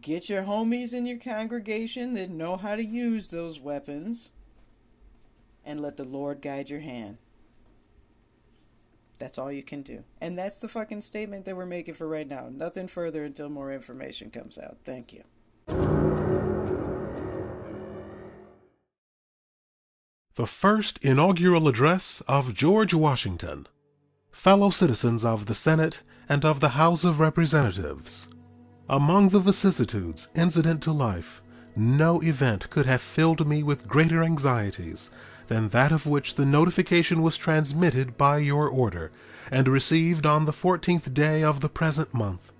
Get 0.00 0.28
your 0.28 0.42
homies 0.42 0.92
in 0.92 1.06
your 1.06 1.18
congregation 1.18 2.14
that 2.14 2.30
know 2.30 2.56
how 2.56 2.76
to 2.76 2.84
use 2.84 3.28
those 3.28 3.60
weapons 3.60 4.32
and 5.64 5.80
let 5.80 5.96
the 5.96 6.04
Lord 6.04 6.40
guide 6.40 6.70
your 6.70 6.80
hand. 6.80 7.18
That's 9.18 9.38
all 9.38 9.50
you 9.50 9.62
can 9.62 9.82
do. 9.82 10.04
And 10.20 10.38
that's 10.38 10.58
the 10.58 10.68
fucking 10.68 11.00
statement 11.00 11.44
that 11.44 11.56
we're 11.56 11.66
making 11.66 11.94
for 11.94 12.06
right 12.06 12.28
now. 12.28 12.48
Nothing 12.50 12.86
further 12.86 13.24
until 13.24 13.48
more 13.48 13.72
information 13.72 14.30
comes 14.30 14.58
out. 14.58 14.78
Thank 14.84 15.12
you. 15.12 15.24
The 20.36 20.46
first 20.46 21.04
inaugural 21.04 21.66
address 21.66 22.22
of 22.28 22.54
George 22.54 22.94
Washington. 22.94 23.66
Fellow 24.30 24.70
citizens 24.70 25.24
of 25.24 25.46
the 25.46 25.54
Senate 25.54 26.02
and 26.28 26.44
of 26.44 26.60
the 26.60 26.70
House 26.70 27.02
of 27.02 27.18
Representatives. 27.18 28.28
Among 28.90 29.28
the 29.28 29.40
vicissitudes 29.40 30.28
incident 30.34 30.82
to 30.84 30.92
life, 30.92 31.42
no 31.76 32.22
event 32.22 32.70
could 32.70 32.86
have 32.86 33.02
filled 33.02 33.46
me 33.46 33.62
with 33.62 33.86
greater 33.86 34.22
anxieties 34.22 35.10
than 35.48 35.68
that 35.68 35.92
of 35.92 36.06
which 36.06 36.34
the 36.34 36.46
notification 36.46 37.22
was 37.22 37.36
transmitted 37.36 38.16
by 38.16 38.38
your 38.38 38.68
order, 38.68 39.12
and 39.50 39.68
received 39.68 40.24
on 40.24 40.46
the 40.46 40.52
fourteenth 40.52 41.12
day 41.12 41.42
of 41.42 41.60
the 41.60 41.68
present 41.68 42.14
month. 42.14 42.52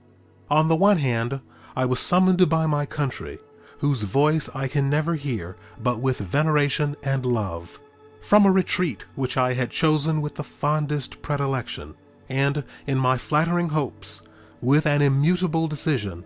On 0.50 0.68
the 0.68 0.76
one 0.76 0.98
hand, 0.98 1.40
I 1.74 1.86
was 1.86 2.00
summoned 2.00 2.46
by 2.48 2.66
my 2.66 2.84
country, 2.84 3.38
whose 3.78 4.02
voice 4.02 4.50
I 4.54 4.68
can 4.68 4.90
never 4.90 5.14
hear 5.14 5.56
but 5.80 6.00
with 6.00 6.18
veneration 6.18 6.96
and 7.02 7.24
love, 7.24 7.80
from 8.20 8.44
a 8.44 8.50
retreat 8.50 9.06
which 9.14 9.36
I 9.36 9.54
had 9.54 9.70
chosen 9.70 10.20
with 10.20 10.34
the 10.34 10.44
fondest 10.44 11.22
predilection, 11.22 11.94
and, 12.28 12.64
in 12.86 12.98
my 12.98 13.16
flattering 13.16 13.70
hopes, 13.70 14.22
with 14.60 14.86
an 14.86 15.02
immutable 15.02 15.68
decision 15.68 16.24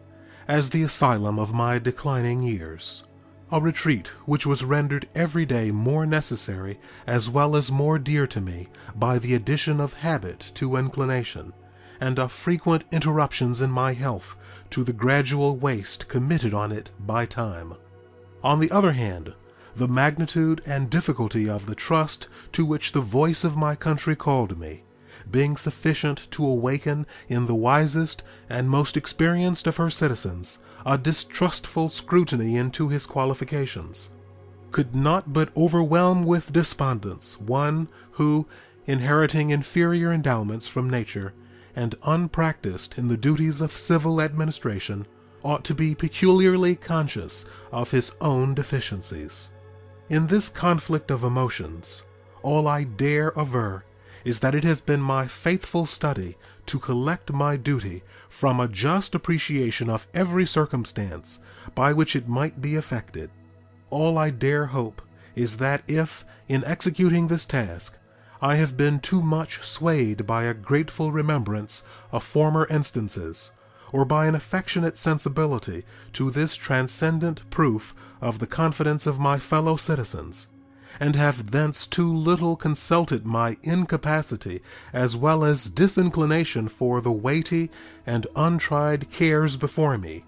as 0.48 0.70
the 0.70 0.82
asylum 0.82 1.38
of 1.38 1.54
my 1.54 1.78
declining 1.78 2.42
years. 2.42 3.04
A 3.50 3.60
retreat 3.60 4.08
which 4.24 4.46
was 4.46 4.64
rendered 4.64 5.08
every 5.14 5.44
day 5.44 5.70
more 5.70 6.06
necessary 6.06 6.80
as 7.06 7.28
well 7.28 7.54
as 7.54 7.70
more 7.70 7.98
dear 7.98 8.26
to 8.28 8.40
me 8.40 8.68
by 8.94 9.18
the 9.18 9.34
addition 9.34 9.80
of 9.80 9.92
habit 9.94 10.52
to 10.54 10.76
inclination, 10.76 11.52
and 12.00 12.18
of 12.18 12.32
frequent 12.32 12.84
interruptions 12.90 13.60
in 13.60 13.70
my 13.70 13.92
health 13.92 14.36
to 14.70 14.82
the 14.82 14.92
gradual 14.92 15.56
waste 15.56 16.08
committed 16.08 16.54
on 16.54 16.72
it 16.72 16.90
by 16.98 17.26
time. 17.26 17.74
On 18.42 18.58
the 18.58 18.70
other 18.70 18.92
hand, 18.92 19.34
the 19.76 19.88
magnitude 19.88 20.62
and 20.66 20.90
difficulty 20.90 21.48
of 21.48 21.66
the 21.66 21.74
trust 21.74 22.28
to 22.52 22.64
which 22.64 22.92
the 22.92 23.00
voice 23.00 23.44
of 23.44 23.56
my 23.56 23.74
country 23.74 24.16
called 24.16 24.58
me 24.58 24.82
being 25.31 25.57
sufficient 25.57 26.31
to 26.31 26.44
awaken 26.44 27.07
in 27.29 27.46
the 27.46 27.55
wisest 27.55 28.22
and 28.48 28.68
most 28.68 28.96
experienced 28.96 29.66
of 29.66 29.77
her 29.77 29.90
citizens 29.90 30.59
a 30.85 30.98
distrustful 30.98 31.88
scrutiny 31.88 32.57
into 32.57 32.88
his 32.88 33.07
qualifications, 33.07 34.11
could 34.70 34.94
not 34.94 35.33
but 35.33 35.55
overwhelm 35.57 36.25
with 36.25 36.53
despondence 36.53 37.40
one 37.40 37.88
who, 38.12 38.46
inheriting 38.87 39.51
inferior 39.51 40.12
endowments 40.12 40.66
from 40.66 40.90
nature, 40.90 41.33
and 41.77 41.94
unpracticed 42.05 42.98
in 42.98 43.09
the 43.09 43.16
duties 43.16 43.61
of 43.61 43.72
civil 43.72 44.20
administration, 44.20 45.07
ought 45.42 45.64
to 45.64 45.75
be 45.75 45.94
peculiarly 45.94 46.77
conscious 46.77 47.44
of 47.70 47.90
his 47.90 48.12
own 48.20 48.55
deficiencies. 48.55 49.51
In 50.09 50.27
this 50.27 50.48
conflict 50.48 51.11
of 51.11 51.25
emotions, 51.25 52.05
all 52.42 52.68
I 52.68 52.85
dare 52.85 53.33
aver 53.37 53.85
is 54.24 54.40
that 54.40 54.54
it 54.54 54.64
has 54.64 54.80
been 54.80 55.00
my 55.00 55.26
faithful 55.26 55.87
study 55.87 56.37
to 56.66 56.78
collect 56.78 57.32
my 57.32 57.56
duty 57.56 58.02
from 58.28 58.61
a 58.61 58.68
just 58.68 59.14
appreciation 59.14 59.90
of 59.90 60.06
every 60.14 60.46
circumstance 60.46 61.40
by 61.74 61.92
which 61.92 62.16
it 62.16 62.28
might 62.28 62.61
be 62.61 62.74
effected. 62.74 63.30
All 63.90 64.16
I 64.18 64.30
dare 64.30 64.66
hope 64.66 65.02
is 65.35 65.58
that 65.58 65.82
if, 65.87 66.24
in 66.48 66.64
executing 66.64 67.28
this 67.28 67.44
task, 67.44 67.98
I 68.40 68.56
have 68.56 68.76
been 68.76 68.98
too 69.00 69.22
much 69.22 69.62
swayed 69.62 70.26
by 70.26 70.44
a 70.44 70.54
grateful 70.54 71.12
remembrance 71.12 71.85
of 72.11 72.24
former 72.24 72.66
instances, 72.68 73.52
or 73.92 74.04
by 74.04 74.26
an 74.26 74.35
affectionate 74.35 74.98
sensibility 74.98 75.85
to 76.14 76.30
this 76.30 76.56
transcendent 76.56 77.48
proof 77.50 77.94
of 78.20 78.38
the 78.38 78.46
confidence 78.46 79.06
of 79.06 79.20
my 79.20 79.38
fellow 79.38 79.76
citizens, 79.76 80.48
and 81.00 81.16
have 81.16 81.50
thence 81.50 81.87
too 81.87 82.12
little 82.12 82.57
consulted 82.57 83.26
my 83.26 83.57
incapacity 83.62 84.62
as 84.92 85.16
well 85.16 85.44
as 85.44 85.70
disinclination 85.70 86.68
for 86.68 87.00
the 87.00 87.12
weighty 87.12 87.70
and 88.07 88.26
untried 88.37 89.11
cares 89.11 89.57
before 89.57 89.98
me, 89.98 90.24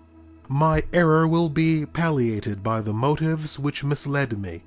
my 0.49 0.85
error 0.93 1.27
will 1.27 1.49
be 1.49 1.87
palliated 1.87 2.63
by 2.63 2.81
the 2.81 2.93
motives 2.93 3.59
which 3.59 3.85
misled 3.85 4.39
me, 4.39 4.63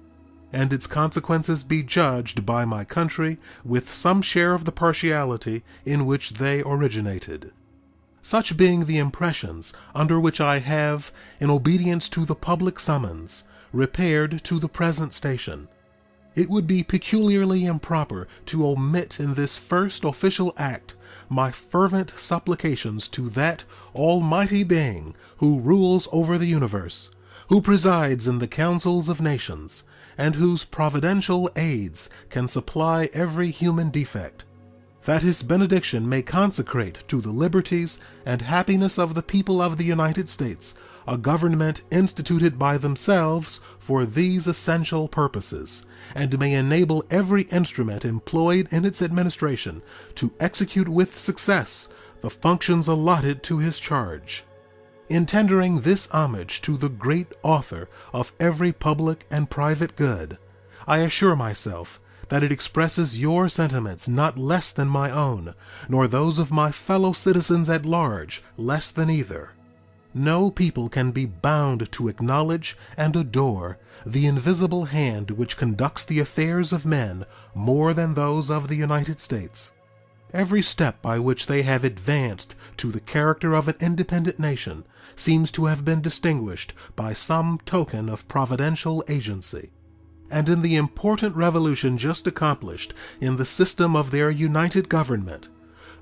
and 0.51 0.73
its 0.73 0.87
consequences 0.87 1.63
be 1.63 1.83
judged 1.83 2.45
by 2.45 2.65
my 2.65 2.83
country 2.83 3.37
with 3.63 3.93
some 3.93 4.21
share 4.21 4.53
of 4.53 4.65
the 4.65 4.71
partiality 4.71 5.63
in 5.85 6.05
which 6.05 6.31
they 6.31 6.61
originated. 6.63 7.51
Such 8.21 8.57
being 8.57 8.85
the 8.85 8.97
impressions 8.97 9.71
under 9.93 10.19
which 10.19 10.41
I 10.41 10.59
have, 10.59 11.11
in 11.39 11.49
obedience 11.49 12.09
to 12.09 12.25
the 12.25 12.35
public 12.35 12.79
summons, 12.79 13.43
repaired 13.71 14.43
to 14.45 14.59
the 14.59 14.67
present 14.67 15.13
station, 15.13 15.67
it 16.37 16.51
would 16.51 16.67
be 16.67 16.83
peculiarly 16.83 17.65
improper 17.65 18.27
to 18.45 18.63
omit 18.63 19.19
in 19.19 19.33
this 19.33 19.57
first 19.57 20.03
official 20.03 20.53
act 20.55 20.95
my 21.27 21.49
fervent 21.49 22.13
supplications 22.15 23.07
to 23.07 23.27
that 23.27 23.63
Almighty 23.95 24.63
Being 24.63 25.15
who 25.37 25.59
rules 25.59 26.07
over 26.11 26.37
the 26.37 26.45
universe, 26.45 27.09
who 27.49 27.59
presides 27.59 28.27
in 28.27 28.37
the 28.37 28.47
councils 28.47 29.09
of 29.09 29.19
nations, 29.19 29.81
and 30.15 30.35
whose 30.35 30.63
providential 30.63 31.49
aids 31.55 32.07
can 32.29 32.47
supply 32.47 33.09
every 33.13 33.49
human 33.49 33.89
defect, 33.89 34.45
that 35.07 35.23
his 35.23 35.41
benediction 35.41 36.07
may 36.07 36.21
consecrate 36.21 37.01
to 37.07 37.21
the 37.21 37.31
liberties 37.31 37.97
and 38.25 38.41
happiness 38.41 38.99
of 38.99 39.13
the 39.13 39.23
people 39.23 39.61
of 39.61 39.77
the 39.77 39.85
United 39.85 40.27
States 40.27 40.73
a 41.07 41.17
government 41.17 41.81
instituted 41.89 42.59
by 42.59 42.77
themselves 42.77 43.61
for 43.79 44.05
these 44.05 44.47
essential 44.47 45.07
purposes, 45.07 45.85
and 46.13 46.37
may 46.37 46.53
enable 46.53 47.05
every 47.09 47.43
instrument 47.43 48.03
employed 48.03 48.67
in 48.69 48.83
its 48.83 49.01
administration 49.01 49.81
to 50.13 50.33
execute 50.41 50.89
with 50.89 51.17
success 51.17 51.87
the 52.19 52.29
functions 52.29 52.89
allotted 52.89 53.41
to 53.41 53.59
his 53.59 53.79
charge. 53.79 54.43
In 55.07 55.25
tendering 55.25 55.79
this 55.79 56.07
homage 56.07 56.61
to 56.63 56.75
the 56.75 56.89
great 56.89 57.27
author 57.43 57.87
of 58.11 58.33
every 58.41 58.73
public 58.73 59.25
and 59.31 59.49
private 59.49 59.95
good, 59.95 60.37
I 60.85 60.97
assure 60.97 61.37
myself 61.37 62.01
that 62.29 62.43
it 62.43 62.51
expresses 62.51 63.19
your 63.19 63.49
sentiments 63.49 64.07
not 64.07 64.37
less 64.37 64.71
than 64.71 64.87
my 64.87 65.09
own, 65.09 65.53
nor 65.87 66.07
those 66.07 66.39
of 66.39 66.51
my 66.51 66.71
fellow 66.71 67.13
citizens 67.13 67.69
at 67.69 67.85
large 67.85 68.43
less 68.57 68.91
than 68.91 69.09
either. 69.09 69.51
No 70.13 70.49
people 70.49 70.89
can 70.89 71.11
be 71.11 71.25
bound 71.25 71.91
to 71.91 72.07
acknowledge 72.07 72.75
and 72.97 73.15
adore 73.15 73.77
the 74.05 74.25
invisible 74.25 74.85
hand 74.85 75.31
which 75.31 75.57
conducts 75.57 76.03
the 76.05 76.19
affairs 76.19 76.73
of 76.73 76.85
men 76.85 77.25
more 77.53 77.93
than 77.93 78.13
those 78.13 78.49
of 78.49 78.67
the 78.67 78.75
United 78.75 79.19
States. 79.19 79.75
Every 80.33 80.61
step 80.61 81.01
by 81.01 81.19
which 81.19 81.47
they 81.47 81.61
have 81.61 81.83
advanced 81.83 82.55
to 82.77 82.91
the 82.91 82.99
character 82.99 83.53
of 83.53 83.67
an 83.67 83.75
independent 83.79 84.39
nation 84.39 84.85
seems 85.15 85.51
to 85.51 85.65
have 85.65 85.85
been 85.85 86.01
distinguished 86.01 86.73
by 86.95 87.13
some 87.13 87.59
token 87.65 88.09
of 88.09 88.27
providential 88.27 89.03
agency. 89.07 89.71
And 90.29 90.49
in 90.49 90.61
the 90.61 90.75
important 90.75 91.35
revolution 91.35 91.97
just 91.97 92.27
accomplished 92.27 92.93
in 93.21 93.37
the 93.37 93.45
system 93.45 93.95
of 93.95 94.11
their 94.11 94.29
united 94.29 94.89
government, 94.89 95.49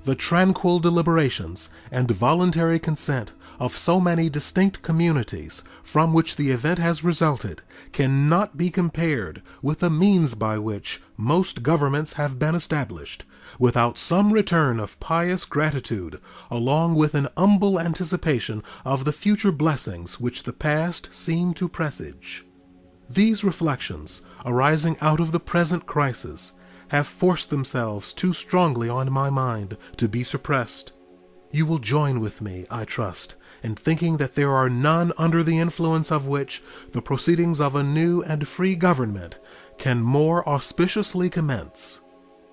the 0.06 0.16
tranquil 0.16 0.80
deliberations 0.80 1.70
and 1.92 2.10
voluntary 2.12 2.78
consent 2.78 3.34
of 3.60 3.76
so 3.76 4.00
many 4.00 4.30
distinct 4.30 4.84
communities 4.84 5.64
from 5.82 6.14
which 6.14 6.36
the 6.36 6.52
event 6.52 6.78
has 6.78 7.04
resulted 7.04 7.64
cannot 7.92 8.56
be 8.56 8.70
compared 8.70 9.42
with 9.64 9.80
the 9.80 9.90
means 9.90 10.36
by 10.36 10.60
which 10.60 11.02
most 11.18 11.64
governments 11.64 12.14
have 12.14 12.38
been 12.38 12.54
established, 12.54 13.26
without 13.58 13.98
some 13.98 14.32
return 14.32 14.80
of 14.80 15.00
pious 15.00 15.44
gratitude, 15.44 16.20
along 16.52 16.94
with 16.94 17.16
an 17.16 17.28
humble 17.36 17.80
anticipation 17.80 18.62
of 18.84 19.06
the 19.06 19.14
future 19.14 19.52
blessings 19.52 20.20
which 20.20 20.44
the 20.44 20.54
past 20.54 21.14
seem 21.14 21.54
to 21.54 21.68
presage. 21.68 22.46
These 23.10 23.44
reflections, 23.44 24.22
arising 24.46 24.98
out 25.00 25.20
of 25.20 25.32
the 25.32 25.40
present 25.40 25.86
crisis, 25.86 26.54
have 26.90 27.08
forced 27.08 27.50
themselves 27.50 28.14
too 28.14 28.34
strongly 28.34 28.90
on 28.90 29.12
my 29.12 29.30
mind 29.30 29.78
to 29.98 30.08
be 30.08 30.24
suppressed. 30.24 30.94
You 31.52 31.66
will 31.66 31.80
join 31.80 32.20
with 32.20 32.42
me, 32.42 32.66
I 32.70 32.84
trust, 32.86 33.36
in 33.64 33.76
thinking 33.76 34.18
that 34.18 34.36
there 34.36 34.52
are 34.52 34.70
none 34.70 35.14
under 35.18 35.42
the 35.44 35.58
influence 35.58 36.12
of 36.12 36.28
which 36.28 36.62
the 36.92 37.02
proceedings 37.02 37.62
of 37.62 37.76
a 37.76 37.84
new 37.84 38.22
and 38.24 38.48
free 38.48 38.76
government 38.76 39.40
can 39.78 40.02
more 40.02 40.48
auspiciously 40.48 41.30
commence. 41.30 42.02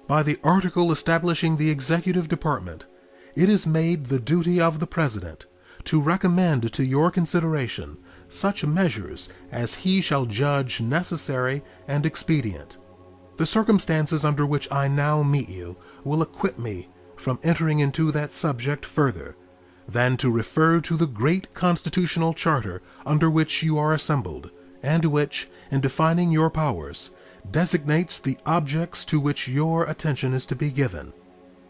By 0.06 0.22
the 0.22 0.38
article 0.44 0.92
establishing 0.92 1.56
the 1.56 1.70
executive 1.70 2.28
department, 2.28 2.86
it 3.34 3.48
is 3.48 3.66
made 3.66 4.06
the 4.06 4.20
duty 4.20 4.60
of 4.60 4.78
the 4.78 4.86
President 4.86 5.46
to 5.84 6.00
recommend 6.00 6.72
to 6.72 6.84
your 6.84 7.10
consideration 7.10 7.98
such 8.34 8.64
measures 8.64 9.28
as 9.50 9.74
he 9.76 10.00
shall 10.00 10.26
judge 10.26 10.80
necessary 10.80 11.62
and 11.86 12.06
expedient. 12.06 12.78
The 13.36 13.46
circumstances 13.46 14.24
under 14.24 14.46
which 14.46 14.70
I 14.70 14.88
now 14.88 15.22
meet 15.22 15.48
you 15.48 15.76
will 16.04 16.22
acquit 16.22 16.58
me 16.58 16.88
from 17.16 17.40
entering 17.42 17.80
into 17.80 18.10
that 18.12 18.32
subject 18.32 18.84
further 18.84 19.36
than 19.88 20.16
to 20.18 20.30
refer 20.30 20.80
to 20.80 20.96
the 20.96 21.06
great 21.06 21.52
constitutional 21.54 22.34
charter 22.34 22.82
under 23.04 23.30
which 23.30 23.62
you 23.62 23.78
are 23.78 23.92
assembled, 23.92 24.50
and 24.82 25.04
which, 25.04 25.48
in 25.70 25.80
defining 25.80 26.30
your 26.30 26.50
powers, 26.50 27.10
designates 27.50 28.18
the 28.18 28.38
objects 28.46 29.04
to 29.04 29.18
which 29.18 29.48
your 29.48 29.84
attention 29.84 30.34
is 30.34 30.46
to 30.46 30.56
be 30.56 30.70
given. 30.70 31.12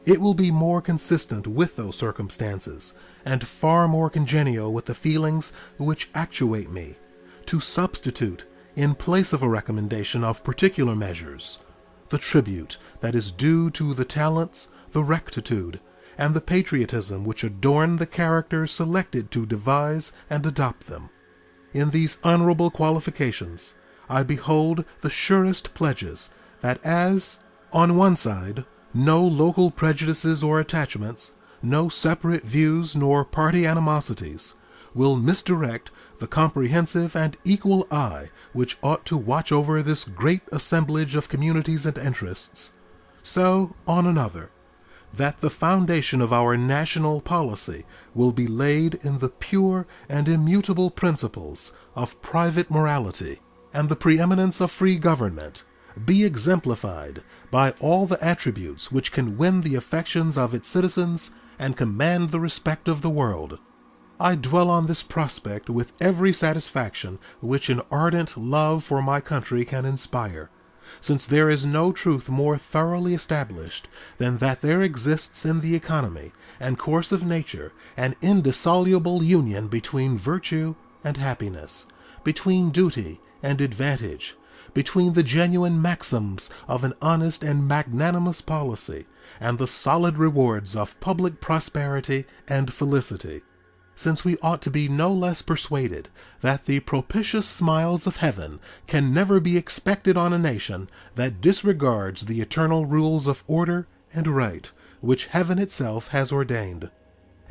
It 0.04 0.20
will 0.20 0.34
be 0.34 0.50
more 0.50 0.82
consistent 0.82 1.46
with 1.46 1.76
those 1.76 1.96
circumstances, 1.96 2.92
and 3.24 3.46
far 3.46 3.86
more 3.86 4.10
congenial 4.10 4.72
with 4.72 4.86
the 4.86 4.94
feelings 4.94 5.52
which 5.78 6.10
actuate 6.14 6.70
me, 6.70 6.96
to 7.46 7.60
substitute 7.60 8.44
in 8.74 8.94
place 8.94 9.32
of 9.32 9.42
a 9.42 9.48
recommendation 9.48 10.24
of 10.24 10.42
particular 10.42 10.96
measures, 10.96 11.58
the 12.08 12.18
tribute 12.18 12.78
that 13.00 13.14
is 13.14 13.30
due 13.30 13.70
to 13.70 13.94
the 13.94 14.04
talents, 14.04 14.68
the 14.90 15.04
rectitude, 15.04 15.78
and 16.18 16.34
the 16.34 16.40
patriotism 16.40 17.24
which 17.24 17.44
adorn 17.44 17.96
the 17.96 18.06
character 18.06 18.66
selected 18.66 19.30
to 19.30 19.46
devise 19.46 20.12
and 20.28 20.44
adopt 20.44 20.88
them. 20.88 21.10
In 21.72 21.90
these 21.90 22.18
honorable 22.24 22.70
qualifications, 22.70 23.74
I 24.08 24.22
behold 24.24 24.84
the 25.00 25.10
surest 25.10 25.74
pledges 25.74 26.28
that 26.60 26.84
as, 26.84 27.38
on 27.72 27.96
one 27.96 28.16
side, 28.16 28.64
no 28.94 29.24
local 29.24 29.70
prejudices 29.70 30.42
or 30.42 30.60
attachments, 30.60 31.32
no 31.62 31.88
separate 31.88 32.44
views 32.44 32.96
nor 32.96 33.24
party 33.24 33.66
animosities, 33.66 34.54
will 34.94 35.16
misdirect 35.16 35.90
the 36.18 36.26
comprehensive 36.26 37.16
and 37.16 37.36
equal 37.44 37.86
eye 37.90 38.28
which 38.52 38.76
ought 38.82 39.04
to 39.06 39.16
watch 39.16 39.50
over 39.50 39.82
this 39.82 40.04
great 40.04 40.42
assemblage 40.52 41.16
of 41.16 41.28
communities 41.28 41.86
and 41.86 41.96
interests, 41.98 42.74
so, 43.22 43.74
on 43.86 44.06
another, 44.06 44.50
that 45.14 45.40
the 45.40 45.50
foundation 45.50 46.20
of 46.20 46.32
our 46.32 46.56
national 46.56 47.20
policy 47.20 47.84
will 48.14 48.32
be 48.32 48.46
laid 48.46 48.94
in 49.04 49.18
the 49.18 49.28
pure 49.28 49.86
and 50.08 50.28
immutable 50.28 50.90
principles 50.90 51.76
of 51.94 52.20
private 52.22 52.70
morality, 52.70 53.40
and 53.72 53.88
the 53.88 53.96
preeminence 53.96 54.60
of 54.60 54.70
free 54.70 54.96
government 54.96 55.64
be 56.04 56.24
exemplified 56.24 57.22
by 57.50 57.72
all 57.80 58.06
the 58.06 58.22
attributes 58.24 58.90
which 58.90 59.12
can 59.12 59.36
win 59.36 59.60
the 59.60 59.74
affections 59.74 60.38
of 60.38 60.54
its 60.54 60.68
citizens 60.68 61.32
and 61.58 61.76
command 61.76 62.30
the 62.30 62.40
respect 62.40 62.88
of 62.88 63.02
the 63.02 63.10
world. 63.10 63.58
I 64.18 64.36
dwell 64.36 64.70
on 64.70 64.86
this 64.86 65.02
prospect 65.02 65.68
with 65.68 66.00
every 66.00 66.32
satisfaction 66.32 67.18
which 67.40 67.68
an 67.68 67.82
ardent 67.90 68.36
love 68.36 68.84
for 68.84 69.02
my 69.02 69.20
country 69.20 69.64
can 69.64 69.84
inspire, 69.84 70.50
since 71.00 71.26
there 71.26 71.50
is 71.50 71.66
no 71.66 71.92
truth 71.92 72.28
more 72.28 72.56
thoroughly 72.56 73.14
established 73.14 73.88
than 74.18 74.38
that 74.38 74.60
there 74.60 74.82
exists 74.82 75.44
in 75.44 75.60
the 75.60 75.74
economy 75.74 76.32
and 76.60 76.78
course 76.78 77.12
of 77.12 77.24
nature 77.24 77.72
an 77.96 78.14
indissoluble 78.22 79.22
union 79.22 79.68
between 79.68 80.16
virtue 80.16 80.74
and 81.02 81.16
happiness, 81.16 81.86
between 82.22 82.70
duty 82.70 83.20
and 83.42 83.60
advantage, 83.60 84.36
between 84.74 85.12
the 85.12 85.22
genuine 85.22 85.80
maxims 85.80 86.50
of 86.66 86.84
an 86.84 86.94
honest 87.02 87.42
and 87.42 87.68
magnanimous 87.68 88.40
policy 88.40 89.06
and 89.40 89.58
the 89.58 89.66
solid 89.66 90.16
rewards 90.16 90.74
of 90.74 90.98
public 91.00 91.40
prosperity 91.40 92.24
and 92.48 92.72
felicity, 92.72 93.42
since 93.94 94.24
we 94.24 94.38
ought 94.38 94.62
to 94.62 94.70
be 94.70 94.88
no 94.88 95.12
less 95.12 95.42
persuaded 95.42 96.08
that 96.40 96.64
the 96.66 96.80
propitious 96.80 97.46
smiles 97.46 98.06
of 98.06 98.16
heaven 98.16 98.58
can 98.86 99.12
never 99.12 99.40
be 99.40 99.56
expected 99.56 100.16
on 100.16 100.32
a 100.32 100.38
nation 100.38 100.88
that 101.14 101.40
disregards 101.40 102.26
the 102.26 102.40
eternal 102.40 102.86
rules 102.86 103.26
of 103.26 103.44
order 103.46 103.86
and 104.12 104.26
right 104.26 104.72
which 105.00 105.26
heaven 105.26 105.58
itself 105.58 106.08
has 106.08 106.32
ordained. 106.32 106.88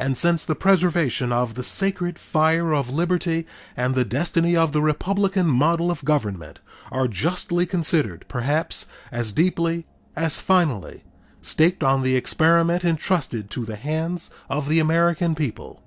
And 0.02 0.18
since 0.18 0.44
the 0.44 0.56
preservation 0.56 1.32
of 1.32 1.54
the 1.54 1.62
sacred 1.64 2.18
fire 2.18 2.74
of 2.74 2.90
liberty 2.90 3.46
and 3.78 3.94
the 3.94 4.04
destiny 4.04 4.58
of 4.58 4.72
the 4.72 4.82
republican 4.82 5.46
model 5.46 5.92
of 5.92 6.04
government 6.04 6.60
are 6.92 7.08
justly 7.08 7.68
considered, 7.68 8.26
perhaps, 8.28 8.88
as 9.12 9.32
deeply, 9.32 9.86
as 10.16 10.42
finally, 10.42 11.04
staked 11.44 11.84
on 11.84 12.02
the 12.02 12.16
experiment 12.16 12.84
entrusted 12.84 13.52
to 13.52 13.64
the 13.64 13.76
hands 13.76 14.32
of 14.50 14.68
the 14.68 14.80
American 14.80 15.36
people, 15.36 15.84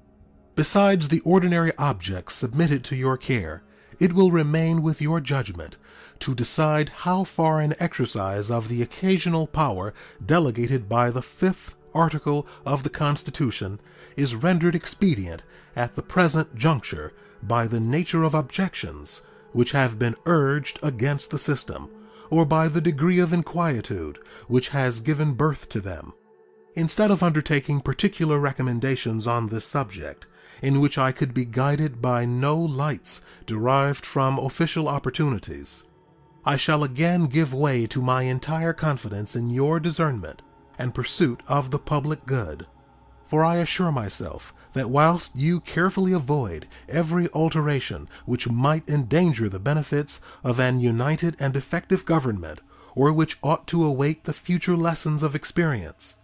besides 0.55 1.09
the 1.09 1.20
ordinary 1.22 1.72
objects 1.77 2.37
submitted 2.37 2.85
to 2.85 2.94
your 2.94 3.16
care, 3.16 3.64
it 3.98 4.12
will 4.12 4.31
remain 4.31 4.81
with 4.81 5.03
your 5.03 5.20
judgment 5.20 5.77
to 6.20 6.37
decide 6.37 7.00
how 7.03 7.24
far 7.24 7.59
an 7.59 7.74
exercise 7.81 8.48
of 8.48 8.68
the 8.68 8.81
occasional 8.81 9.48
power 9.48 9.92
delegated 10.24 10.88
by 10.88 11.11
the 11.11 11.20
fifth 11.20 11.74
article 11.92 12.46
of 12.64 12.85
the 12.85 12.90
Constitution 12.90 13.81
is 14.16 14.35
rendered 14.35 14.74
expedient 14.74 15.42
at 15.77 15.94
the 15.94 16.03
present 16.03 16.55
juncture 16.55 17.12
by 17.42 17.66
the 17.66 17.81
nature 17.81 18.22
of 18.22 18.35
objections 18.35 19.27
which 19.53 19.72
have 19.72 19.98
been 19.98 20.16
urged 20.27 20.79
against 20.83 21.31
the 21.31 21.38
system, 21.38 21.88
or 22.31 22.44
by 22.44 22.66
the 22.68 22.81
degree 22.81 23.18
of 23.18 23.33
inquietude 23.33 24.18
which 24.48 24.70
has 24.70 25.00
given 25.00 25.35
birth 25.35 25.68
to 25.68 25.81
them. 25.81 26.12
Instead 26.74 27.11
of 27.11 27.22
undertaking 27.22 27.81
particular 27.81 28.38
recommendations 28.38 29.27
on 29.27 29.48
this 29.48 29.64
subject, 29.64 30.27
in 30.61 30.81
which 30.81 30.98
I 30.98 31.12
could 31.12 31.33
be 31.33 31.44
guided 31.44 32.03
by 32.03 32.24
no 32.24 32.59
lights 32.59 33.20
derived 33.46 34.05
from 34.05 34.38
official 34.38 34.88
opportunities, 34.88 35.85
I 36.44 36.57
shall 36.57 36.83
again 36.83 37.27
give 37.27 37.55
way 37.55 37.87
to 37.87 38.03
my 38.03 38.22
entire 38.22 38.72
confidence 38.72 39.37
in 39.37 39.50
your 39.50 39.79
discernment 39.79 40.42
and 40.79 40.94
pursuit 40.94 41.40
of 41.46 41.70
the 41.70 41.79
public 41.79 42.27
good. 42.27 42.66
For 43.26 43.44
I 43.44 43.56
assure 43.56 43.90
myself 43.90 44.52
that 44.74 44.90
whilst 44.90 45.37
you 45.37 45.60
carefully 45.60 46.12
avoid 46.12 46.66
every 46.88 47.28
alteration 47.32 48.08
which 48.26 48.48
might 48.48 48.88
endanger 48.88 49.48
the 49.48 49.58
benefits 49.58 50.20
of 50.42 50.60
an 50.60 50.80
united 50.80 51.37
and 51.40 51.56
effective 51.56 52.04
government, 52.04 52.60
or 52.94 53.12
which 53.12 53.38
ought 53.42 53.66
to 53.68 53.84
await 53.84 54.24
the 54.24 54.32
future 54.32 54.76
lessons 54.76 55.22
of 55.22 55.34
experience, 55.34 56.16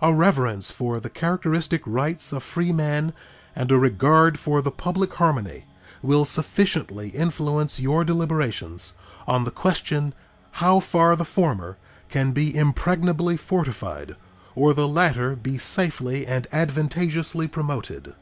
a 0.00 0.14
reverence 0.14 0.70
for 0.70 0.98
the 0.98 1.10
characteristic 1.10 1.82
rights 1.84 2.32
of 2.32 2.42
free 2.42 2.72
men 2.72 3.12
and 3.54 3.70
a 3.70 3.78
regard 3.78 4.38
for 4.38 4.62
the 4.62 4.70
public 4.70 5.14
harmony 5.14 5.66
will 6.02 6.24
sufficiently 6.24 7.10
influence 7.10 7.80
your 7.80 8.04
deliberations 8.04 8.94
on 9.26 9.44
the 9.44 9.50
question 9.50 10.14
how 10.52 10.80
far 10.80 11.14
the 11.14 11.24
former 11.24 11.76
can 12.08 12.32
be 12.32 12.56
impregnably 12.56 13.36
fortified 13.36 14.16
or 14.54 14.74
the 14.74 14.88
latter 14.88 15.36
be 15.36 15.58
safely 15.58 16.26
and 16.26 16.46
advantageously 16.52 17.46
promoted. 17.48 18.14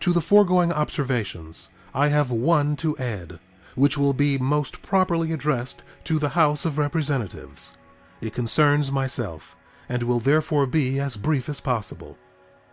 To 0.00 0.12
the 0.12 0.20
foregoing 0.20 0.72
observations 0.72 1.70
I 1.94 2.08
have 2.08 2.30
one 2.30 2.76
to 2.76 2.96
add, 2.98 3.38
which 3.74 3.96
will 3.96 4.12
be 4.12 4.38
most 4.38 4.82
properly 4.82 5.32
addressed 5.32 5.82
to 6.04 6.18
the 6.18 6.30
House 6.30 6.64
of 6.64 6.78
Representatives. 6.78 7.76
It 8.20 8.34
concerns 8.34 8.92
myself, 8.92 9.56
and 9.88 10.02
will 10.02 10.20
therefore 10.20 10.66
be 10.66 10.98
as 11.00 11.16
brief 11.16 11.48
as 11.48 11.60
possible. 11.60 12.16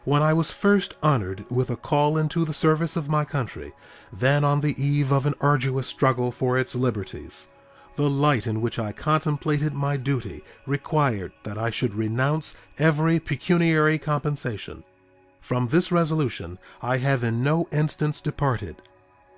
When 0.04 0.24
I 0.24 0.34
was 0.34 0.52
first 0.52 0.96
honored 1.04 1.46
with 1.52 1.70
a 1.70 1.76
call 1.76 2.18
into 2.18 2.44
the 2.44 2.54
service 2.54 2.96
of 2.96 3.10
my 3.10 3.24
country, 3.24 3.74
then 4.12 4.44
on 4.44 4.62
the 4.62 4.82
eve 4.84 5.12
of 5.12 5.26
an 5.26 5.36
arduous 5.40 5.88
struggle 5.88 6.32
for 6.32 6.58
its 6.58 6.74
liberties, 6.74 7.50
the 7.96 8.10
light 8.10 8.48
in 8.48 8.62
which 8.62 8.80
I 8.80 8.92
contemplated 8.92 9.74
my 9.74 9.98
duty 9.98 10.44
required 10.66 11.34
that 11.44 11.58
I 11.58 11.70
should 11.70 11.94
renounce 11.94 12.56
every 12.80 13.20
pecuniary 13.20 13.98
compensation. 13.98 14.84
From 15.40 15.68
this 15.68 15.92
resolution 15.92 16.58
I 16.82 16.98
have 16.98 17.24
in 17.24 17.44
no 17.44 17.68
instance 17.72 18.22
departed, 18.22 18.82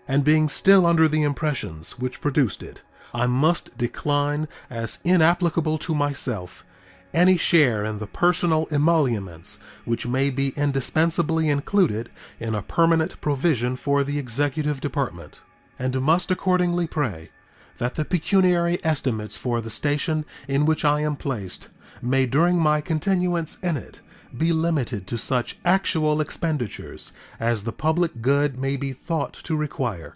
and 0.08 0.24
being 0.24 0.50
still 0.50 0.86
under 0.86 1.08
the 1.08 1.24
impressions 1.24 1.98
which 1.98 2.22
produced 2.22 2.62
it, 2.62 2.84
I 3.14 3.28
must 3.28 3.78
decline 3.78 4.48
as 4.70 5.00
inapplicable 5.04 5.78
to 5.80 5.96
myself 5.96 6.66
any 7.14 7.38
share 7.38 7.86
in 7.86 8.00
the 8.00 8.08
personal 8.08 8.68
emoluments 8.72 9.60
which 9.86 10.08
may 10.08 10.30
be 10.30 10.54
indispensably 10.56 11.48
included 11.48 12.10
in 12.40 12.56
a 12.56 12.64
permanent 12.64 13.22
provision 13.22 13.76
for 13.76 14.04
the 14.04 14.18
executive 14.18 14.82
department, 14.82 15.42
and 15.78 16.02
must 16.02 16.32
accordingly 16.32 16.88
pray 16.88 17.30
that 17.78 17.96
the 17.96 18.06
pecuniary 18.06 18.80
estimates 18.84 19.38
for 19.38 19.62
the 19.62 19.70
station 19.70 20.26
in 20.48 20.66
which 20.66 20.86
I 20.86 21.02
am 21.02 21.16
placed 21.16 21.70
may 22.02 22.26
during 22.26 22.60
my 22.60 22.82
continuance 22.82 23.58
in 23.60 23.78
it 23.78 24.02
be 24.38 24.52
limited 24.52 25.06
to 25.08 25.18
such 25.18 25.58
actual 25.64 26.20
expenditures 26.20 27.14
as 27.40 27.64
the 27.64 27.72
public 27.72 28.22
good 28.22 28.58
may 28.58 28.78
be 28.78 28.92
thought 28.92 29.34
to 29.34 29.56
require. 29.56 30.16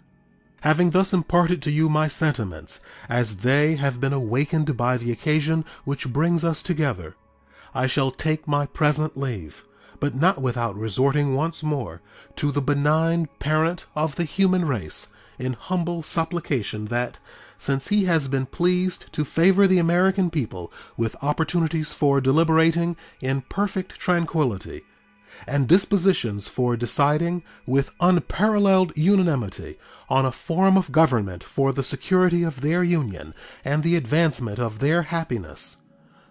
Having 0.62 0.90
thus 0.90 1.12
imparted 1.12 1.62
to 1.62 1.70
you 1.70 1.88
my 1.88 2.08
sentiments, 2.08 2.80
as 3.08 3.38
they 3.38 3.76
have 3.76 4.00
been 4.00 4.12
awakened 4.12 4.76
by 4.76 4.96
the 4.96 5.12
occasion 5.12 5.64
which 5.84 6.12
brings 6.12 6.44
us 6.44 6.64
together, 6.64 7.14
I 7.74 7.86
shall 7.86 8.10
take 8.10 8.48
my 8.48 8.66
present 8.66 9.16
leave, 9.16 9.64
but 10.00 10.16
not 10.16 10.42
without 10.42 10.76
resorting 10.76 11.34
once 11.34 11.62
more 11.62 12.00
to 12.36 12.50
the 12.50 12.62
benign 12.62 13.28
parent 13.38 13.86
of 13.94 14.16
the 14.16 14.24
human 14.24 14.64
race 14.64 15.08
in 15.38 15.52
humble 15.52 16.02
supplication 16.02 16.86
that, 16.86 17.20
since 17.58 17.88
he 17.88 18.04
has 18.04 18.28
been 18.28 18.46
pleased 18.46 19.12
to 19.12 19.24
favor 19.24 19.66
the 19.66 19.78
American 19.78 20.30
people 20.30 20.72
with 20.96 21.16
opportunities 21.22 21.92
for 21.92 22.20
deliberating 22.20 22.96
in 23.20 23.42
perfect 23.42 23.98
tranquillity, 23.98 24.82
and 25.46 25.68
dispositions 25.68 26.48
for 26.48 26.76
deciding 26.76 27.42
with 27.66 27.90
unparalleled 28.00 28.96
unanimity 28.96 29.78
on 30.08 30.24
a 30.24 30.32
form 30.32 30.76
of 30.76 30.92
government 30.92 31.44
for 31.44 31.72
the 31.72 31.82
security 31.82 32.42
of 32.42 32.60
their 32.60 32.82
union 32.82 33.34
and 33.64 33.82
the 33.82 33.96
advancement 33.96 34.58
of 34.58 34.78
their 34.78 35.02
happiness, 35.02 35.78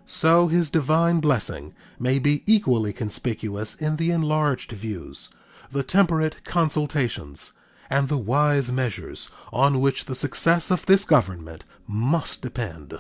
so 0.06 0.48
his 0.48 0.72
divine 0.72 1.20
blessing 1.20 1.76
may 2.00 2.18
be 2.18 2.42
equally 2.46 2.94
conspicuous 2.94 3.76
in 3.76 3.98
the 3.98 4.10
enlarged 4.10 4.72
views, 4.72 5.30
the 5.70 5.84
temperate 5.84 6.44
consultations, 6.46 7.52
and 7.90 8.10
the 8.10 8.18
wise 8.18 8.72
measures 8.72 9.30
on 9.52 9.80
which 9.80 10.06
the 10.06 10.16
success 10.16 10.72
of 10.72 10.86
this 10.86 11.06
government 11.06 11.64
must 11.88 12.42
depend. 12.42 13.00